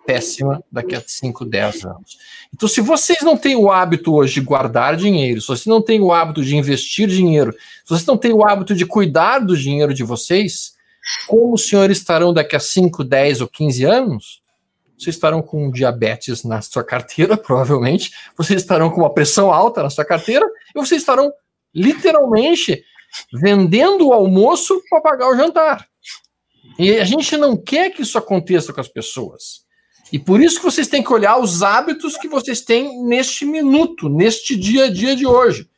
[0.06, 2.18] péssima daqui a 5, 10 anos.
[2.54, 6.00] Então, se vocês não têm o hábito hoje de guardar dinheiro, se vocês não têm
[6.00, 9.92] o hábito de investir dinheiro, se vocês não têm o hábito de cuidar do dinheiro
[9.92, 10.72] de vocês,
[11.26, 14.40] como os senhores estarão daqui a 5, 10 ou 15 anos?
[14.98, 19.90] Vocês estarão com diabetes na sua carteira, provavelmente, vocês estarão com uma pressão alta na
[19.90, 21.32] sua carteira, e vocês estarão
[21.74, 22.82] literalmente
[23.32, 25.86] vendendo o almoço para pagar o jantar.
[26.78, 29.66] E a gente não quer que isso aconteça com as pessoas.
[30.12, 34.08] E por isso que vocês têm que olhar os hábitos que vocês têm neste minuto,
[34.08, 35.68] neste dia a dia de hoje.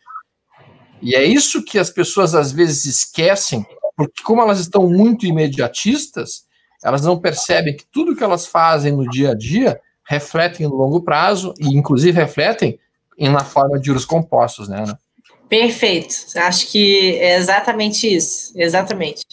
[1.03, 3.64] E é isso que as pessoas às vezes esquecem,
[3.97, 6.45] porque como elas estão muito imediatistas,
[6.83, 11.03] elas não percebem que tudo que elas fazem no dia a dia refletem no longo
[11.03, 12.78] prazo e inclusive refletem
[13.18, 14.83] na forma de juros compostos, né?
[14.83, 14.99] Ana?
[15.49, 16.14] Perfeito.
[16.37, 18.53] Acho que é exatamente isso.
[18.57, 19.24] Exatamente.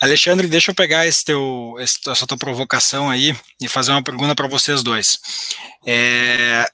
[0.00, 4.48] Alexandre, deixa eu pegar esse teu, essa tua provocação aí e fazer uma pergunta para
[4.48, 5.18] vocês dois.
[5.86, 6.68] É,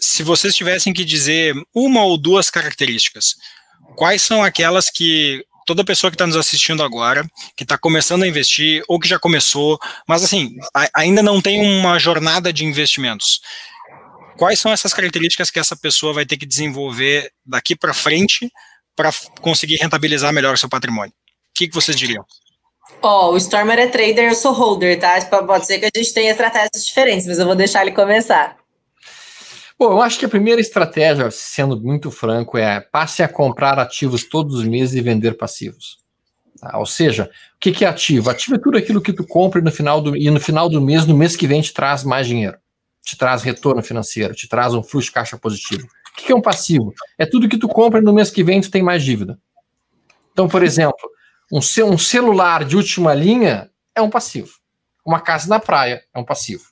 [0.00, 3.36] se vocês tivessem que dizer uma ou duas características,
[3.96, 7.24] quais são aquelas que toda pessoa que está nos assistindo agora,
[7.56, 11.60] que está começando a investir ou que já começou, mas assim, a, ainda não tem
[11.60, 13.40] uma jornada de investimentos.
[14.36, 18.50] Quais são essas características que essa pessoa vai ter que desenvolver daqui para frente
[18.96, 19.10] para
[19.40, 21.12] conseguir rentabilizar melhor o seu patrimônio?
[21.12, 22.24] O que, que vocês diriam?
[23.00, 25.20] Ó, oh, o Stormer é trader, eu sou holder, tá?
[25.44, 28.56] Pode ser que a gente tenha estratégias diferentes, mas eu vou deixar ele começar.
[29.82, 34.22] Bom, eu acho que a primeira estratégia, sendo muito franco, é passe a comprar ativos
[34.22, 35.98] todos os meses e vender passivos.
[36.60, 36.78] Tá?
[36.78, 38.30] Ou seja, o que, é ativo?
[38.30, 40.80] Ativo é tudo aquilo que tu compra e no final do, e no final do
[40.80, 42.56] mês, no mês que vem, te traz mais dinheiro,
[43.02, 45.84] te traz retorno financeiro, te traz um fluxo de caixa positivo.
[45.84, 46.94] O que, que é um passivo?
[47.18, 49.36] É tudo que tu compra e no mês que vem tu tem mais dívida.
[50.32, 51.10] Então, por exemplo,
[51.52, 54.52] um, um celular de última linha é um passivo.
[55.04, 56.66] Uma casa na praia é um passivo.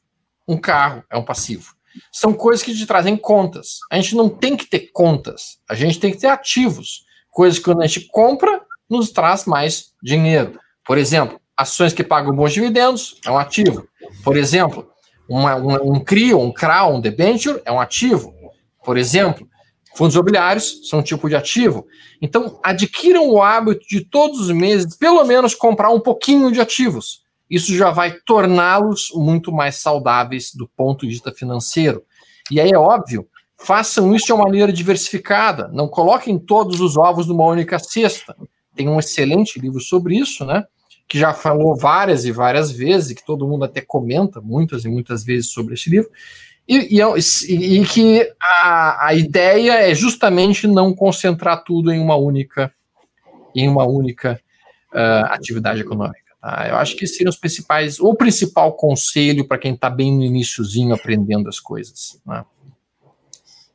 [0.47, 1.80] Um carro é um passivo.
[2.13, 3.79] São coisas que te trazem contas.
[3.91, 7.05] A gente não tem que ter contas, a gente tem que ter ativos.
[7.31, 10.59] Coisas que quando a gente compra, nos traz mais dinheiro.
[10.85, 13.87] Por exemplo, ações que pagam bons dividendos é um ativo.
[14.25, 14.91] Por exemplo,
[15.29, 18.35] uma, um, um CRI, um CRA, um debenture é um ativo.
[18.83, 19.49] Por exemplo,
[19.95, 21.87] Fundos imobiliários são um tipo de ativo.
[22.23, 27.23] Então, adquiram o hábito de todos os meses, pelo menos, comprar um pouquinho de ativos.
[27.51, 32.05] Isso já vai torná-los muito mais saudáveis do ponto de vista financeiro.
[32.51, 33.27] E aí é óbvio,
[33.59, 35.69] façam isso de uma maneira diversificada.
[35.69, 38.37] Não coloquem todos os ovos numa única cesta.
[38.75, 40.65] Tem um excelente livro sobre isso, né?
[41.09, 45.25] Que já falou várias e várias vezes, que todo mundo até comenta muitas e muitas
[45.25, 46.09] vezes sobre esse livro,
[46.69, 52.73] e, e, e, que a, a ideia é justamente não concentrar tudo em uma única
[53.53, 54.41] em uma única
[54.95, 56.30] uh, atividade econômica.
[56.41, 56.67] Tá?
[56.69, 60.95] Eu acho que seriam os principais, o principal conselho para quem está bem no iníciozinho
[60.95, 62.21] aprendendo as coisas.
[62.27, 62.45] Né?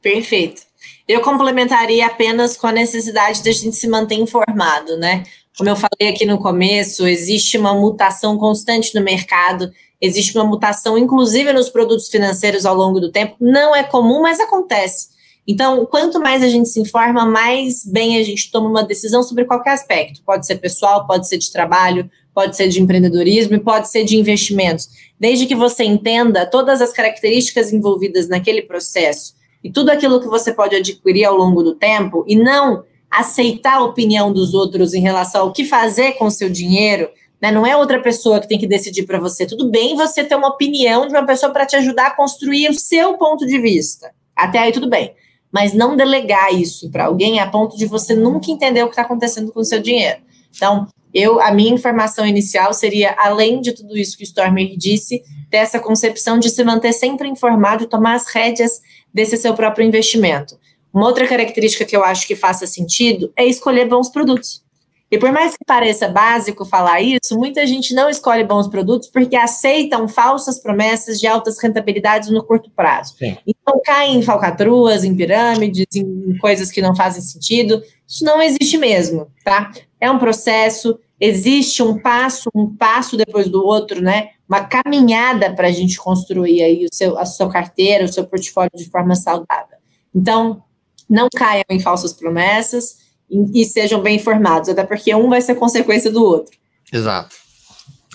[0.01, 0.63] Perfeito.
[1.07, 5.24] Eu complementaria apenas com a necessidade da gente se manter informado, né?
[5.57, 10.97] Como eu falei aqui no começo, existe uma mutação constante no mercado existe uma mutação,
[10.97, 13.36] inclusive nos produtos financeiros ao longo do tempo.
[13.39, 15.09] Não é comum, mas acontece.
[15.47, 19.45] Então, quanto mais a gente se informa, mais bem a gente toma uma decisão sobre
[19.45, 20.22] qualquer aspecto.
[20.26, 24.18] Pode ser pessoal, pode ser de trabalho, pode ser de empreendedorismo e pode ser de
[24.18, 24.90] investimentos.
[25.18, 29.34] Desde que você entenda todas as características envolvidas naquele processo
[29.64, 33.84] e tudo aquilo que você pode adquirir ao longo do tempo e não aceitar a
[33.84, 37.10] opinião dos outros em relação ao que fazer com seu dinheiro,
[37.42, 37.50] né?
[37.50, 39.46] Não é outra pessoa que tem que decidir para você.
[39.46, 42.74] Tudo bem você ter uma opinião de uma pessoa para te ajudar a construir o
[42.74, 44.12] seu ponto de vista.
[44.36, 45.14] Até aí tudo bem.
[45.50, 49.04] Mas não delegar isso para alguém a ponto de você nunca entender o que está
[49.04, 50.20] acontecendo com o seu dinheiro.
[50.54, 55.24] Então, eu, a minha informação inicial seria, além de tudo isso que o Stormer disse,
[55.49, 58.82] ter essa concepção de se manter sempre informado e tomar as rédeas
[59.13, 60.59] desse seu próprio investimento.
[60.93, 64.66] Uma outra característica que eu acho que faça sentido é escolher bons produtos.
[65.09, 69.38] E por mais que pareça básico falar isso, muita gente não escolhe bons produtos porque
[69.38, 73.16] aceitam falsas promessas de altas rentabilidades no curto prazo.
[73.18, 73.38] Sim.
[73.47, 77.82] Então caem em falcatruas, em pirâmides, em coisas que não fazem sentido.
[78.05, 79.72] Isso não existe mesmo, tá?
[80.01, 84.32] É um processo, existe um passo, um passo depois do outro, né?
[84.47, 88.72] Uma caminhada para a gente construir aí o seu, a sua carteira, o seu portfólio
[88.76, 89.78] de forma saudável.
[90.13, 90.63] Então,
[91.09, 92.97] não caiam em falsas promessas
[93.30, 96.57] e, e sejam bem informados, até porque um vai ser consequência do outro.
[96.91, 97.36] Exato.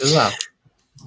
[0.00, 0.50] Exato.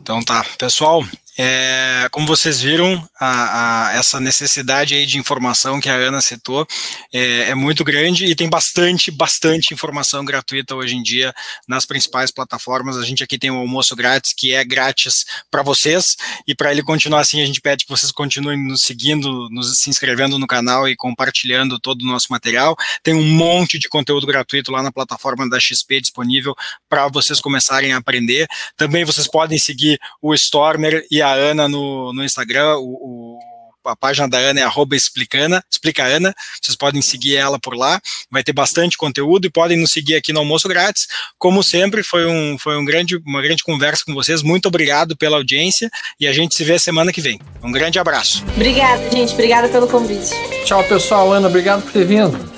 [0.02, 1.04] Então tá, pessoal,
[1.38, 6.68] é, como vocês viram, a, a, essa necessidade aí de informação que a Ana citou
[7.12, 11.34] é, é, muito grande e tem bastante, bastante informação gratuita hoje em dia
[11.68, 12.98] nas principais plataformas.
[12.98, 16.16] A gente aqui tem o almoço grátis, que é grátis para vocês,
[16.48, 19.90] e para ele continuar assim, a gente pede que vocês continuem nos seguindo, nos se
[19.90, 22.76] inscrevendo no canal e compartilhando todo o nosso material.
[23.02, 26.54] Tem um monte de conteúdo gratuito lá na plataforma da XP disponível
[26.88, 28.48] para vocês começarem a aprender.
[28.78, 33.40] Também vocês podem seguir o Stormer e a Ana no, no Instagram, o, o
[33.86, 38.02] a página da Ana é arroba explicana, explica Ana, vocês podem seguir ela por lá,
[38.32, 41.08] vai ter bastante conteúdo e podem nos seguir aqui no Almoço Grátis.
[41.38, 45.38] Como sempre, foi, um, foi um grande, uma grande conversa com vocês, muito obrigado pela
[45.38, 47.40] audiência e a gente se vê semana que vem.
[47.62, 48.44] Um grande abraço.
[48.56, 50.32] Obrigada, gente, obrigada pelo convite.
[50.66, 51.34] Tchau, pessoal.
[51.34, 52.53] Ana, obrigado por ter vindo.